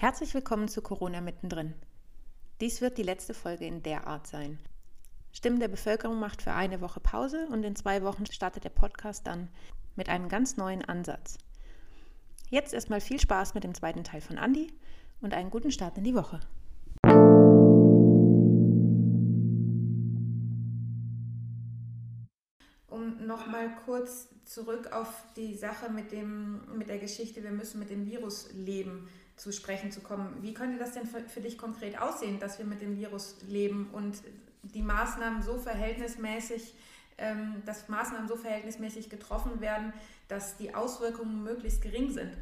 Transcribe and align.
Herzlich 0.00 0.32
willkommen 0.32 0.68
zu 0.68 0.80
Corona 0.80 1.20
mittendrin. 1.20 1.74
Dies 2.60 2.80
wird 2.80 2.98
die 2.98 3.02
letzte 3.02 3.34
Folge 3.34 3.66
in 3.66 3.82
der 3.82 4.06
Art 4.06 4.28
sein. 4.28 4.60
Stimmen 5.32 5.58
der 5.58 5.66
Bevölkerung 5.66 6.20
macht 6.20 6.40
für 6.40 6.52
eine 6.52 6.80
Woche 6.80 7.00
Pause 7.00 7.48
und 7.50 7.64
in 7.64 7.74
zwei 7.74 8.04
Wochen 8.04 8.24
startet 8.24 8.62
der 8.62 8.70
Podcast 8.70 9.26
dann 9.26 9.48
mit 9.96 10.08
einem 10.08 10.28
ganz 10.28 10.56
neuen 10.56 10.84
Ansatz. 10.84 11.36
Jetzt 12.48 12.74
erstmal 12.74 13.00
viel 13.00 13.18
Spaß 13.18 13.54
mit 13.54 13.64
dem 13.64 13.74
zweiten 13.74 14.04
Teil 14.04 14.20
von 14.20 14.38
Andy 14.38 14.72
und 15.20 15.34
einen 15.34 15.50
guten 15.50 15.72
Start 15.72 15.98
in 15.98 16.04
die 16.04 16.14
Woche. 16.14 16.38
Um 22.86 23.26
nochmal 23.26 23.74
kurz 23.84 24.28
zurück 24.44 24.92
auf 24.92 25.24
die 25.34 25.56
Sache 25.56 25.90
mit, 25.90 26.12
dem, 26.12 26.60
mit 26.78 26.88
der 26.88 26.98
Geschichte, 26.98 27.42
wir 27.42 27.50
müssen 27.50 27.80
mit 27.80 27.90
dem 27.90 28.06
Virus 28.06 28.52
leben 28.52 29.08
zu 29.38 29.52
sprechen 29.52 29.92
zu 29.92 30.00
kommen. 30.00 30.42
Wie 30.42 30.52
könnte 30.52 30.78
das 30.78 30.92
denn 30.92 31.06
für, 31.06 31.20
für 31.20 31.40
dich 31.40 31.58
konkret 31.58 32.00
aussehen, 32.00 32.40
dass 32.40 32.58
wir 32.58 32.66
mit 32.66 32.82
dem 32.82 32.96
Virus 32.96 33.36
leben 33.42 33.90
und 33.92 34.20
die 34.62 34.82
Maßnahmen 34.82 35.42
so 35.42 35.58
verhältnismäßig, 35.58 36.74
ähm, 37.18 37.62
dass 37.64 37.88
Maßnahmen 37.88 38.28
so 38.28 38.36
verhältnismäßig 38.36 39.08
getroffen 39.10 39.60
werden, 39.60 39.92
dass 40.26 40.56
die 40.56 40.74
Auswirkungen 40.74 41.42
möglichst 41.44 41.82
gering 41.82 42.10
sind? 42.10 42.36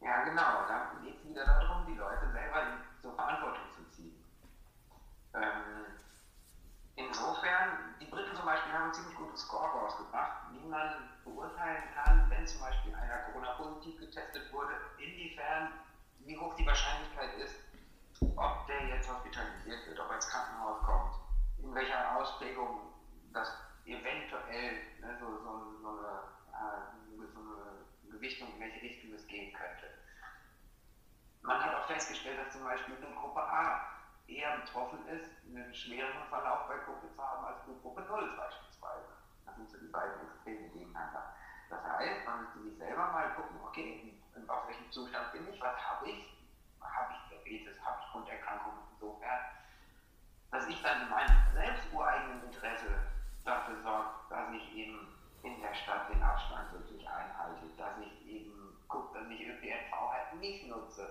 Ja, 0.00 0.24
genau. 0.24 0.66
Da 0.66 0.92
geht 1.04 1.16
es 1.16 1.28
wieder 1.28 1.44
darum, 1.44 1.86
die 1.86 1.98
Leute 1.98 2.30
selber 2.32 2.78
zur 3.00 3.14
Verantwortung 3.14 3.64
zu 3.76 3.84
ziehen. 3.94 4.16
Ähm, 5.34 5.84
insofern, 6.96 7.94
die 8.00 8.06
Briten 8.06 8.34
zum 8.34 8.46
Beispiel 8.46 8.72
haben 8.72 8.86
ein 8.86 8.94
ziemlich 8.94 9.16
gutes 9.16 9.42
Score 9.42 9.68
rausgebracht, 9.68 10.50
wie 10.52 10.66
man 10.66 11.08
beurteilen 11.24 11.84
kann, 11.94 12.21
wenn 12.42 12.48
zum 12.48 12.60
Beispiel 12.60 12.92
einer 12.96 13.18
Corona-positiv 13.30 14.00
getestet 14.00 14.52
wurde, 14.52 14.74
inwiefern, 14.98 15.68
wie 16.26 16.36
hoch 16.36 16.56
die 16.56 16.66
Wahrscheinlichkeit 16.66 17.34
ist, 17.38 17.54
ob 18.34 18.66
der 18.66 18.84
jetzt 18.88 19.08
hospitalisiert 19.08 19.86
wird, 19.86 20.00
ob 20.00 20.08
er 20.08 20.16
ins 20.16 20.26
Krankenhaus 20.26 20.82
kommt, 20.82 21.14
in 21.58 21.72
welcher 21.72 22.16
Ausprägung 22.16 22.80
das 23.32 23.48
eventuell 23.84 24.72
ne, 25.00 25.16
so, 25.20 25.26
so, 25.38 25.78
so, 25.82 25.88
eine, 25.88 26.18
äh, 26.50 27.32
so 27.32 27.38
eine 27.38 28.10
Gewichtung, 28.10 28.52
in 28.54 28.60
welche 28.60 28.82
Richtung 28.82 29.12
es 29.14 29.24
gehen 29.28 29.52
könnte. 29.52 29.86
Man 31.42 31.62
hat 31.62 31.76
auch 31.76 31.86
festgestellt, 31.86 32.40
dass 32.40 32.52
zum 32.52 32.64
Beispiel 32.64 32.96
eine 32.96 33.14
Gruppe 33.14 33.40
A 33.40 33.86
eher 34.26 34.58
betroffen 34.58 35.06
ist, 35.06 35.30
einen 35.46 35.72
schwereren 35.72 36.26
Verlauf 36.28 36.66
bei 36.66 36.78
Covid 36.78 37.14
zu 37.14 37.22
haben 37.22 37.44
als 37.44 37.64
die 37.66 37.80
Gruppe 37.82 38.02
0 38.02 38.36
beispielsweise. 38.36 39.12
Das 39.46 39.54
sind 39.54 39.70
so 39.70 39.78
die 39.78 39.92
beiden 39.92 40.26
Extreme 40.26 40.68
gegeneinander. 40.70 41.34
Das 41.72 41.82
heißt, 41.84 42.26
man 42.26 42.42
müsste 42.42 42.60
sich 42.60 42.76
selber 42.76 43.06
mal 43.12 43.30
gucken, 43.30 43.56
okay, 43.64 44.14
auf 44.46 44.68
welchem 44.68 44.92
Zustand 44.92 45.32
bin 45.32 45.48
ich, 45.48 45.58
was 45.58 45.74
habe 45.88 46.06
ich, 46.06 46.28
habe 46.82 47.12
ich 47.14 47.18
Diabetes, 47.30 47.80
habe 47.82 47.96
ich 47.98 48.12
Grunderkrankungen 48.12 48.82
insofern, 48.92 49.40
dass 50.50 50.66
ich 50.66 50.82
dann 50.82 51.00
in 51.00 51.08
meinem 51.08 51.34
selbst 51.54 51.90
ureigenen 51.90 52.42
Interesse 52.42 53.00
dafür 53.46 53.80
sorge, 53.80 54.10
dass 54.28 54.50
ich 54.50 54.70
eben 54.74 55.08
in 55.44 55.58
der 55.60 55.72
Stadt 55.72 56.06
den 56.10 56.22
Abstand 56.22 56.70
wirklich 56.72 57.08
einhalte, 57.08 57.70
dass 57.78 57.96
ich 57.96 58.20
eben 58.26 58.76
gucke, 58.88 59.18
dass 59.18 59.26
ich 59.30 59.40
ÖPNV 59.40 60.10
halt 60.10 60.30
nicht 60.34 60.62
nutze. 60.64 61.08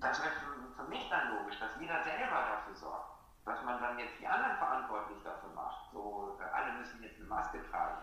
Das 0.00 0.18
wäre 0.20 0.32
für 0.74 0.84
mich 0.84 1.06
dann 1.08 1.28
logisch, 1.28 1.56
dass 1.60 1.72
jeder 1.76 2.02
selber 2.02 2.42
dafür 2.42 2.74
sorgt 2.74 3.12
dass 3.44 3.60
man 3.62 3.78
dann 3.80 3.98
jetzt 3.98 4.18
die 4.18 4.26
anderen 4.26 4.54
verantwortlich 4.56 5.20
dafür 5.22 5.48
macht. 5.50 5.80
So, 5.90 6.32
alle 6.52 6.70
müssen 6.72 7.02
jetzt 7.02 7.18
eine 7.18 7.26
Maske 7.28 7.60
tragen. 7.60 7.98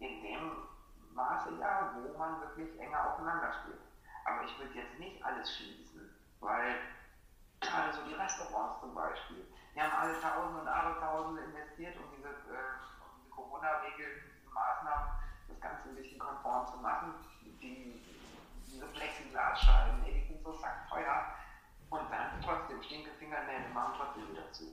In 0.00 0.22
dem 0.22 0.52
Maße 1.14 1.50
ja, 1.60 1.94
wo 1.94 2.18
man 2.18 2.40
wirklich 2.40 2.78
enger 2.80 3.12
aufeinander 3.12 3.52
steht. 3.62 3.80
Aber 4.24 4.44
ich 4.44 4.58
würde 4.58 4.74
jetzt 4.74 4.98
nicht 4.98 5.24
alles 5.24 5.56
schließen, 5.56 6.10
weil 6.40 6.76
gerade 7.60 7.92
so 7.92 8.02
die 8.08 8.14
Restaurants 8.14 8.80
zum 8.80 8.94
Beispiel, 8.94 9.46
die 9.74 9.80
haben 9.80 9.92
alle 9.92 10.20
Tausende 10.20 10.62
und 10.62 10.68
Abertausende 10.68 11.42
investiert, 11.42 11.96
um 11.96 12.04
diese, 12.16 12.28
äh, 12.28 12.80
diese 13.18 13.30
Corona-Regeln, 13.30 14.22
diese 14.36 14.52
Maßnahmen, 14.52 15.08
das 15.48 15.60
Ganze 15.60 15.88
ein 15.88 15.96
bisschen 15.96 16.18
konform 16.18 16.66
zu 16.66 16.78
machen. 16.78 17.14
Die, 17.42 18.02
diese 18.66 18.86
Plexiglasscheiben, 18.86 20.04
die 20.04 20.26
sind 20.26 20.42
so 20.42 20.52
sackteuer 20.52 21.34
und 21.90 22.10
dann 22.10 22.40
trotzdem 22.42 22.82
Stinkefingernägel 22.82 23.68
machen 23.74 23.94
trotzdem 23.96 24.30
wieder 24.30 24.50
zu. 24.52 24.64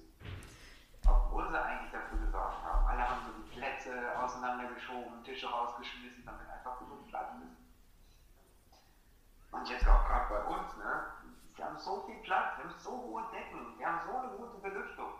Obwohl 1.08 1.50
sie 1.50 1.60
eigentlich 1.62 1.92
dafür 1.92 2.18
gesorgt 2.20 2.64
haben. 2.64 2.67
Alle 2.98 3.10
haben 3.10 3.22
so 3.28 3.32
die 3.44 3.56
Plätze 3.56 3.94
auseinandergeschoben, 4.18 5.24
Tische 5.24 5.48
rausgeschmissen, 5.48 6.26
damit 6.26 6.50
einfach 6.50 6.80
genug 6.80 7.08
Platz 7.08 7.30
ist. 7.46 7.62
Und 9.54 9.70
jetzt 9.70 9.88
auch 9.88 10.04
gerade 10.08 10.34
bei 10.34 10.42
uns, 10.46 10.76
ne? 10.78 11.06
Wir 11.56 11.66
haben 11.66 11.78
so 11.78 12.02
viel 12.08 12.16
Platz, 12.24 12.58
wir 12.58 12.64
haben 12.66 12.74
so 12.80 12.90
hohe 12.90 13.24
Decken, 13.32 13.78
wir 13.78 13.86
haben 13.86 14.00
so 14.04 14.18
eine 14.18 14.30
gute 14.30 14.58
Belüftung. 14.58 15.14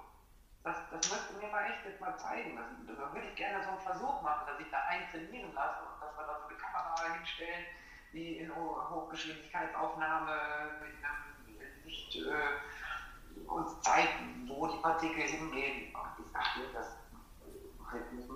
Das, 0.64 0.90
das 0.90 1.12
müsste 1.12 1.34
mir 1.36 1.52
mal 1.52 1.66
echt 1.70 1.86
jetzt 1.86 2.02
mal 2.02 2.18
zeigen. 2.18 2.58
Das, 2.58 2.66
da 2.98 3.14
würde 3.14 3.28
ich 3.28 3.36
gerne 3.36 3.64
so 3.64 3.70
einen 3.70 3.82
Versuch 3.82 4.24
machen, 4.24 4.48
dass 4.48 4.60
ich 4.60 4.72
da 4.72 4.82
einen 4.90 5.08
trainieren 5.12 5.54
lasse 5.54 5.84
und 5.84 6.02
dass 6.02 6.18
wir 6.18 6.26
da 6.26 6.40
so 6.40 6.48
eine 6.48 6.58
Kamera 6.58 7.14
hinstellen, 7.14 7.66
die 8.12 8.40
in 8.40 8.56
Hochgeschwindigkeitsaufnahme 8.56 10.34
mit 10.82 10.96
einem 11.06 11.86
nicht 11.86 12.16
äh, 12.16 13.48
uns 13.48 13.80
zeigt, 13.82 14.18
wo 14.48 14.66
die 14.66 14.82
Partikel 14.82 15.22
hingehen. 15.22 15.96
Und 15.96 16.26
ich 16.26 16.34
dachte, 16.34 16.62
das 16.74 16.88
wird 16.88 16.88
nicht 16.88 16.97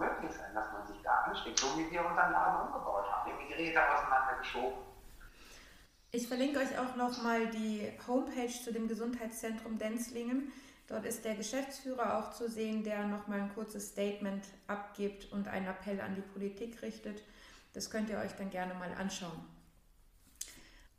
möglich 0.01 0.31
sein, 0.34 0.53
dass 0.53 0.72
man 0.73 0.85
sich 0.85 1.01
da 1.01 1.12
ansteckt, 1.22 1.59
so 1.59 1.67
wie 1.78 1.89
wir 1.89 2.01
unseren 2.01 2.31
Laden 2.31 2.67
umgebaut 2.67 3.09
haben. 3.09 3.31
Haben 3.31 3.39
die 3.39 3.53
Geräte 3.53 3.79
auseinandergeschoben. 3.79 4.79
Ich 6.12 6.28
verlinke 6.28 6.59
euch 6.59 6.78
auch 6.78 6.95
nochmal 6.97 7.47
die 7.47 7.89
Homepage 8.06 8.51
zu 8.51 8.73
dem 8.73 8.89
Gesundheitszentrum 8.89 9.78
Denzlingen. 9.78 10.51
Dort 10.88 11.06
ist 11.06 11.23
der 11.23 11.35
Geschäftsführer 11.35 12.17
auch 12.17 12.31
zu 12.31 12.50
sehen, 12.50 12.84
der 12.84 13.07
nochmal 13.07 13.39
ein 13.39 13.53
kurzes 13.53 13.91
Statement 13.91 14.44
abgibt 14.67 15.31
und 15.31 15.47
einen 15.47 15.67
Appell 15.67 16.01
an 16.01 16.16
die 16.16 16.22
Politik 16.22 16.81
richtet. 16.81 17.23
Das 17.73 17.89
könnt 17.89 18.09
ihr 18.09 18.18
euch 18.18 18.33
dann 18.35 18.50
gerne 18.50 18.73
mal 18.73 18.91
anschauen 19.00 19.47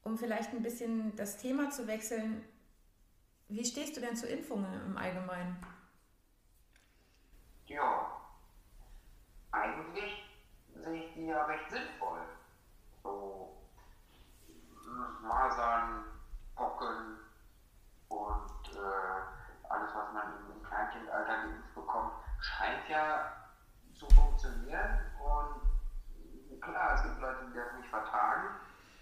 um 0.05 0.19
vielleicht 0.19 0.53
ein 0.53 0.63
bisschen 0.63 1.15
das 1.17 1.39
Thema 1.39 1.71
zu 1.71 1.87
wechseln, 1.87 2.45
wie 3.49 3.65
stehst 3.65 3.97
du 3.97 4.01
denn 4.01 4.17
zu 4.17 4.27
Impfungen 4.27 4.73
im 4.87 4.97
Allgemeinen? 4.97 5.57
Ja, 7.67 8.22
eigentlich 9.53 10.23
sehe 10.75 11.05
ich 11.05 11.13
die 11.15 11.27
ja 11.27 11.45
recht 11.45 11.71
sinnvoll. 11.71 12.21
So 13.03 13.49
Masern, 15.21 16.05
Pocken 16.57 17.19
und 18.09 18.69
äh, 18.75 19.69
alles, 19.69 19.95
was 19.95 20.13
man 20.13 20.27
im 20.51 20.63
Kleinkindalter 20.63 21.37
geimpft 21.37 21.75
bekommt, 21.75 22.13
scheint 22.41 22.89
ja 22.89 23.25
zu 23.95 24.09
funktionieren. 24.11 24.99
Und 25.19 26.61
klar, 26.61 26.95
es 26.95 27.03
gibt 27.03 27.21
Leute, 27.21 27.45
die 27.47 27.55
das 27.55 27.73
nicht 27.75 27.89
vertragen 27.89 28.49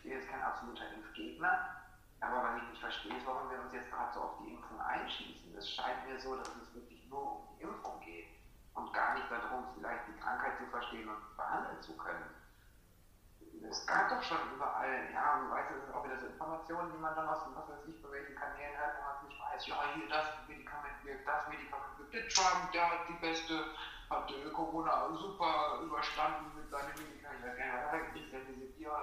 ich 0.01 0.05
bin 0.05 0.13
jetzt 0.13 0.31
kein 0.31 0.43
absoluter 0.43 0.91
Impfgegner, 0.95 1.61
aber 2.21 2.43
was 2.43 2.57
ich 2.57 2.69
nicht 2.71 2.81
verstehe, 2.81 3.15
ist, 3.19 3.27
warum 3.27 3.51
wir 3.51 3.61
uns 3.61 3.71
jetzt 3.75 3.91
gerade 3.91 4.11
so 4.15 4.21
auf 4.23 4.39
die 4.39 4.55
Impfung 4.55 4.81
einschließen. 4.81 5.55
Es 5.55 5.69
scheint 5.69 6.07
mir 6.07 6.19
so, 6.19 6.37
dass 6.37 6.49
es 6.49 6.75
wirklich 6.75 7.07
nur 7.11 7.33
um 7.33 7.43
die 7.51 7.63
Impfung 7.63 8.01
geht 8.01 8.29
und 8.73 8.91
gar 8.95 9.13
nicht 9.13 9.20
darum, 9.31 9.65
vielleicht 9.75 10.09
die 10.09 10.19
Krankheit 10.21 10.59
zu 10.59 10.67
verstehen 10.67 11.09
und 11.09 11.37
behandeln 11.37 11.81
zu 11.83 11.97
können. 11.97 12.25
Es 13.69 13.87
gab 13.87 14.09
doch 14.09 14.23
schon 14.23 14.39
überall, 14.55 15.11
ja, 15.13 15.37
man 15.37 15.51
weiß, 15.51 15.71
es 15.71 15.85
sind 15.85 15.95
auch 15.95 16.05
wieder 16.05 16.19
so 16.19 16.27
Informationen, 16.27 16.93
die 16.93 16.99
man 16.99 17.15
dann 17.15 17.29
aus, 17.29 17.45
was 17.55 17.69
weiß 17.69 17.87
ich, 17.87 18.03
bei 18.03 18.11
welchen 18.11 18.35
Kanälen 18.35 18.77
hört, 18.79 18.97
wo 18.99 19.03
man 19.05 19.29
nicht 19.29 19.39
weiß, 19.39 19.67
ja, 19.67 19.77
hier 19.95 20.09
das 20.09 20.27
Medikament 20.49 21.05
wirkt, 21.05 21.29
das 21.29 21.49
Medikament 21.49 21.99
wirkt, 21.99 22.15
der 22.15 22.29
Trump, 22.29 22.73
der 22.73 22.91
hat 22.91 23.09
die 23.09 23.21
beste, 23.21 23.75
hat 24.09 24.33
Corona 24.55 25.13
super 25.13 25.81
überstanden 25.83 26.57
mit 26.57 26.71
seinen 26.71 26.89
Medikamenten, 26.89 27.47
ich 27.47 27.93
er 27.93 27.99
gekriegt 28.01 28.35
hat, 28.35 28.43
diese 28.49 28.67
Bier, 28.73 28.97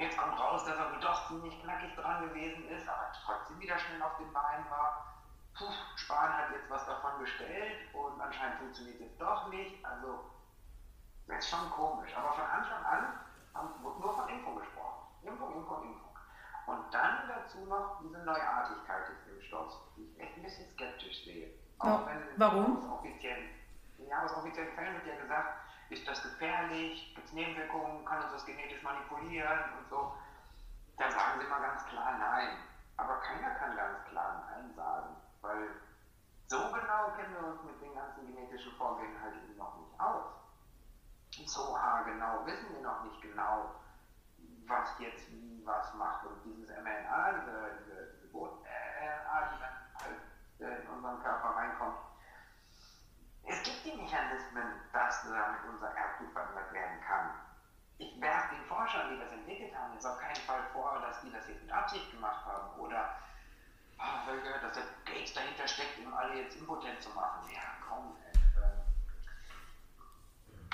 Jetzt 0.00 0.16
kommt 0.16 0.40
raus, 0.40 0.64
dass 0.64 0.78
er 0.78 0.98
doch 0.98 1.28
ziemlich 1.28 1.60
knackig 1.62 1.94
dran 1.94 2.26
gewesen 2.26 2.66
ist, 2.70 2.88
aber 2.88 3.12
trotzdem 3.22 3.60
wieder 3.60 3.78
schnell 3.78 4.00
auf 4.00 4.16
den 4.16 4.32
Beinen 4.32 4.64
war. 4.70 5.19
Puh, 5.60 5.68
Spahn 5.94 6.32
hat 6.32 6.50
jetzt 6.52 6.70
was 6.70 6.86
davon 6.86 7.20
bestellt 7.20 7.92
und 7.92 8.18
anscheinend 8.18 8.58
funktioniert 8.60 8.98
es 9.02 9.18
doch 9.18 9.52
nicht. 9.52 9.84
Also, 9.84 10.24
das 11.28 11.40
ist 11.40 11.50
schon 11.50 11.70
komisch. 11.70 12.16
Aber 12.16 12.32
von 12.32 12.44
Anfang 12.44 12.82
an 12.82 13.20
haben, 13.52 13.84
wurde 13.84 14.00
nur 14.00 14.16
von 14.16 14.28
Impfung 14.30 14.56
gesprochen. 14.56 15.06
Impfung, 15.22 15.54
Impfung, 15.54 15.82
Impfung. 15.84 16.16
Und 16.64 16.94
dann 16.94 17.28
dazu 17.28 17.66
noch 17.66 18.00
diese 18.00 18.18
Neuartigkeit 18.24 19.08
des 19.10 19.34
Impfstoffs, 19.34 19.76
die 19.96 20.04
ich 20.04 20.20
echt 20.20 20.36
ein 20.38 20.42
bisschen 20.42 20.70
skeptisch 20.70 21.24
sehe. 21.24 21.50
Auch 21.78 22.06
wenn 22.06 22.22
Warum? 22.36 22.78
Aus 22.78 22.98
offiziellen, 22.98 23.50
ja, 23.98 24.24
aus 24.24 24.32
offiziellen 24.32 24.72
Fällen 24.74 24.94
wird 24.94 25.06
ja 25.06 25.16
gesagt, 25.20 25.60
ist 25.90 26.08
das 26.08 26.22
gefährlich, 26.22 27.12
gibt 27.14 27.26
es 27.26 27.32
Nebenwirkungen, 27.34 28.02
kann 28.06 28.22
uns 28.22 28.32
das 28.32 28.46
genetisch 28.46 28.82
manipulieren 28.82 29.60
und 29.78 29.90
so. 29.90 30.14
Da 30.96 31.10
sagen 31.10 31.38
sie 31.38 31.46
mal 31.48 31.60
ganz 31.60 31.84
klar 31.84 32.16
nein. 32.18 32.56
Aber 32.96 33.16
keiner 33.20 33.50
kann 33.56 33.76
ganz 33.76 34.04
klar 34.04 34.46
nein 34.48 34.72
sagen, 34.74 35.19
weil 35.40 35.68
so 36.46 36.58
genau 36.72 37.10
kennen 37.16 37.34
wir 37.34 37.46
uns 37.46 37.62
mit 37.62 37.80
den 37.80 37.94
ganzen 37.94 38.26
genetischen 38.26 38.72
Vorgängen 38.72 39.20
halt 39.20 39.34
eben 39.36 39.56
noch 39.56 39.76
nicht 39.78 40.00
aus. 40.00 40.24
So 41.46 41.78
haargenau 41.78 42.44
wissen 42.44 42.74
wir 42.74 42.82
noch 42.82 43.04
nicht 43.04 43.22
genau, 43.22 43.74
was 44.66 44.98
jetzt 44.98 45.30
wie 45.30 45.64
was 45.64 45.94
macht. 45.94 46.26
Und 46.26 46.42
dieses 46.44 46.68
mRNA, 46.70 47.32
diese, 47.32 47.78
diese, 47.78 48.12
diese 48.14 48.26
Boot-RNA, 48.32 49.48
die 49.48 49.60
dann 49.60 50.02
halt 50.02 50.20
äh, 50.58 50.82
in 50.82 50.88
unseren 50.88 51.22
Körper 51.22 51.48
reinkommt, 51.56 51.98
es 53.44 53.62
gibt 53.62 53.84
die 53.84 53.96
Mechanismen, 54.00 54.80
dass 54.92 55.22
damit 55.24 55.64
unser 55.68 55.88
Erbgut 55.88 56.32
verändert 56.32 56.72
werden 56.72 57.00
kann. 57.00 57.30
Ich 57.98 58.20
werfe 58.20 58.54
den 58.54 58.64
Forschern, 58.64 59.10
die 59.10 59.18
das 59.18 59.32
entwickelt 59.32 59.74
haben, 59.76 59.92
jetzt 59.94 60.06
auf 60.06 60.18
keinen 60.18 60.42
Fall 60.46 60.62
vor, 60.72 61.00
dass 61.00 61.20
die 61.20 61.32
das 61.32 61.46
jetzt 61.48 61.62
mit 61.62 61.72
Absicht 61.72 62.10
gemacht 62.10 62.44
haben 62.46 62.78
oder 62.80 63.16
ah, 63.98 64.22
weil 64.26 64.40
gehört, 64.40 64.62
dass 64.62 64.72
der 64.74 64.84
Gates 65.20 65.34
dahinter 65.34 65.68
steckt, 65.68 65.98
um 66.00 66.14
alle 66.14 66.34
jetzt 66.40 66.56
impotent 66.56 67.02
zu 67.02 67.10
machen. 67.10 67.44
Ja, 67.52 67.76
komm. 67.86 68.16
Äh, 68.24 68.40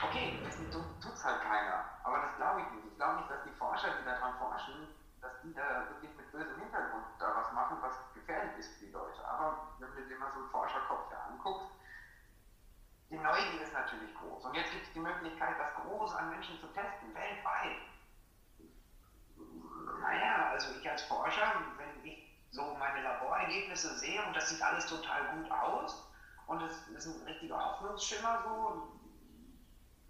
okay, 0.05 0.39
das 0.45 0.57
tut 0.71 1.13
es 1.13 1.25
halt 1.25 1.43
keiner. 1.43 1.85
Aber 2.05 2.21
das 2.21 2.37
glaube 2.37 2.61
ich 2.61 2.71
nicht. 2.71 2.87
Ich 2.93 2.97
glaube 2.97 3.17
nicht, 3.17 3.31
dass 3.31 3.43
die 3.43 3.59
Forscher, 3.59 3.89
die 3.99 4.05
daran 4.05 4.39
forschen, 4.39 4.95
dass 5.21 5.33
die 5.43 5.53
da 5.53 5.89
wirklich 5.91 6.17
mit 6.17 6.31
bösem 6.31 6.61
Hintergrund 6.61 7.05
da 7.19 7.35
was 7.35 7.53
machen, 7.53 7.79
was 7.81 7.95
gefährlich 8.15 8.57
ist 8.59 8.79
für 8.79 8.87
die 8.87 8.93
Leute. 8.93 9.27
Aber 9.27 9.75
wenn 9.81 9.93
du 9.95 10.07
dir 10.07 10.19
mal 10.19 10.31
so 10.31 10.39
einen 10.39 10.51
Forscherkopf 10.51 11.09
hier 11.09 11.21
anguckst, 11.25 11.71
die 13.11 13.19
Neugier 13.19 13.63
ist 13.63 13.73
natürlich 13.73 14.15
groß. 14.15 14.45
Und 14.45 14.55
jetzt 14.55 14.71
gibt 14.71 14.87
es 14.87 14.93
die 14.93 15.01
Möglichkeit, 15.01 15.59
das 15.59 15.75
groß 15.75 16.15
an 16.15 16.31
Menschen 16.31 16.59
zu 16.61 16.67
testen, 16.69 17.15
weltweit. 17.15 17.83
Naja, 20.01 20.51
also 20.51 20.73
ich 20.79 20.89
als 20.89 21.03
Forscher, 21.03 21.63
wenn 21.79 22.05
ich 22.05 22.27
so 22.51 22.75
meine 22.79 23.03
Laborergebnisse 23.77 23.99
sehe 23.99 24.23
und 24.25 24.35
das 24.35 24.49
sieht 24.49 24.63
alles 24.63 24.87
total 24.87 25.25
gut 25.37 25.51
aus 25.51 26.03
und 26.47 26.63
es 26.63 26.89
ist 26.89 27.07
ein 27.07 27.23
richtiger 27.27 27.63
Hoffnungsschimmer 27.63 28.43
so, 28.45 28.83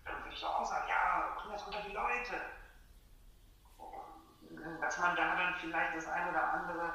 dann 0.05 0.19
würde 0.19 0.35
ich 0.35 0.41
so 0.41 0.47
auch 0.47 0.67
sagen, 0.69 0.89
ja, 0.89 1.35
bring 1.37 1.53
das 1.53 1.67
unter 1.67 1.83
die 1.83 1.93
Leute. 1.93 2.41
Dass 4.81 4.99
man 4.99 5.17
da 5.17 5.37
dann 5.37 5.55
vielleicht 5.61 5.95
das 5.97 6.07
eine 6.07 6.31
oder 6.31 6.53
andere 6.53 6.93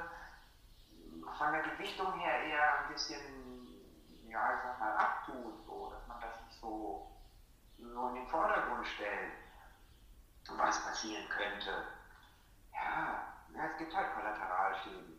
von 1.38 1.52
der 1.52 1.62
Gewichtung 1.62 2.14
her 2.20 2.42
eher 2.44 2.80
ein 2.80 2.88
bisschen, 2.88 4.30
ja, 4.30 4.56
ich 4.56 4.62
sag 4.64 4.80
mal, 4.80 4.96
abtut, 4.98 5.54
so, 5.66 5.90
dass 5.92 6.08
man 6.08 6.20
das 6.22 6.40
nicht 6.46 6.60
so, 6.60 7.02
so 7.78 8.08
in 8.08 8.16
den 8.16 8.28
Vordergrund 8.28 8.88
stellt, 8.88 9.34
was 10.58 10.84
passieren 10.84 11.28
könnte. 11.30 11.86
Ja, 12.74 13.24
ja 13.54 13.66
es 13.66 13.78
gibt 13.78 13.94
halt 13.94 14.12
Kollateralschäden. 14.14 15.18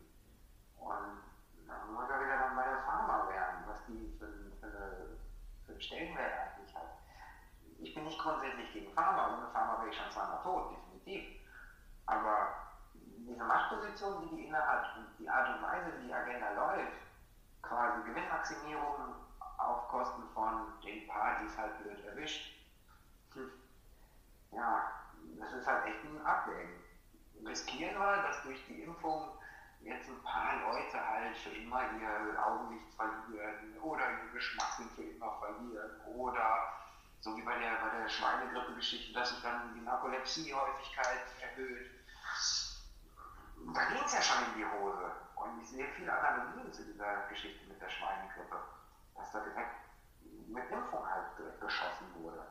Und 0.77 1.32
dann 1.67 1.93
muss 1.93 2.09
er 2.09 2.19
wieder 2.19 2.37
dann 2.37 2.55
bei 2.55 2.63
der 2.63 2.77
Pharma 2.79 3.27
werden, 3.27 3.63
was 3.65 3.83
die 3.85 4.09
für, 4.17 4.27
für, 4.59 5.17
für 5.65 5.81
Stellenwert 5.81 6.33
eigentlich 6.33 6.75
hat. 6.75 6.89
Ich 7.79 7.93
bin 7.93 8.03
nicht 8.05 8.19
grundsätzlich 8.19 8.71
gegen 8.73 8.93
Pharma, 8.93 9.37
ohne 9.37 9.47
Pharma 9.51 9.79
wäre 9.79 9.89
ich 9.89 9.97
schon 9.97 10.11
zweimal 10.11 10.41
tot, 10.41 10.71
definitiv. 10.71 11.25
Aber 12.05 12.47
diese 12.93 13.43
Machtposition, 13.43 14.21
die 14.21 14.35
die 14.35 14.45
innehat 14.47 14.95
und 14.97 15.07
die 15.17 15.29
Art 15.29 15.55
und 15.55 15.61
Weise, 15.61 15.93
wie 15.97 16.07
die 16.07 16.13
Agenda 16.13 16.51
läuft, 16.51 16.93
quasi 17.61 18.01
Gewinnmaximierung 18.03 19.15
auf 19.57 19.87
Kosten 19.87 20.23
von 20.33 20.73
den 20.83 21.07
paar, 21.07 21.39
die 21.39 21.45
es 21.45 21.57
halt 21.57 21.77
blöd 21.79 22.03
erwischt. 22.05 22.53
Hm. 23.33 23.49
Ja, 24.51 24.91
das 25.39 25.53
ist 25.53 25.67
halt 25.67 25.85
echt 25.85 26.03
ein 26.03 26.25
Abwägen. 26.25 26.83
Riskieren 27.45 27.97
wir, 27.97 28.21
dass 28.23 28.41
durch 28.43 28.63
die 28.65 28.81
Impfung 28.81 29.29
jetzt 29.83 30.09
ein 30.09 30.23
paar 30.23 30.59
Leute 30.61 30.97
halt 31.05 31.37
für 31.37 31.49
immer 31.49 31.81
ihr 31.99 32.45
Augenlicht 32.45 32.93
verlieren 32.95 33.77
oder 33.81 34.03
ihr 34.09 34.31
Geschmackssinn 34.33 34.89
für 34.89 35.03
immer 35.03 35.37
verlieren 35.39 35.99
oder 36.15 36.73
so 37.19 37.37
wie 37.37 37.41
bei 37.41 37.57
der, 37.57 37.75
bei 37.75 37.97
der 37.97 38.09
Schweinegrippe-Geschichte, 38.09 39.13
dass 39.13 39.29
sich 39.29 39.41
dann 39.41 39.73
die 39.73 39.81
Narkolepsie-Häufigkeit 39.81 41.23
erhöht. 41.41 41.89
Da 43.73 43.85
ging 43.85 44.03
es 44.05 44.13
ja 44.13 44.21
schon 44.21 44.43
in 44.51 44.57
die 44.57 44.65
Hose. 44.65 45.11
Und 45.35 45.61
ich 45.61 45.69
sehe 45.69 45.87
viele 45.95 46.11
Analogien 46.11 46.71
zu 46.71 46.83
dieser 46.83 47.27
Geschichte 47.29 47.65
mit 47.67 47.81
der 47.81 47.89
Schweinegrippe, 47.89 48.57
dass 49.15 49.31
da 49.31 49.39
direkt 49.39 49.75
mit 50.47 50.69
Impfung 50.69 51.09
halt 51.09 51.37
direkt 51.37 51.61
geschossen 51.61 52.07
wurde. 52.15 52.45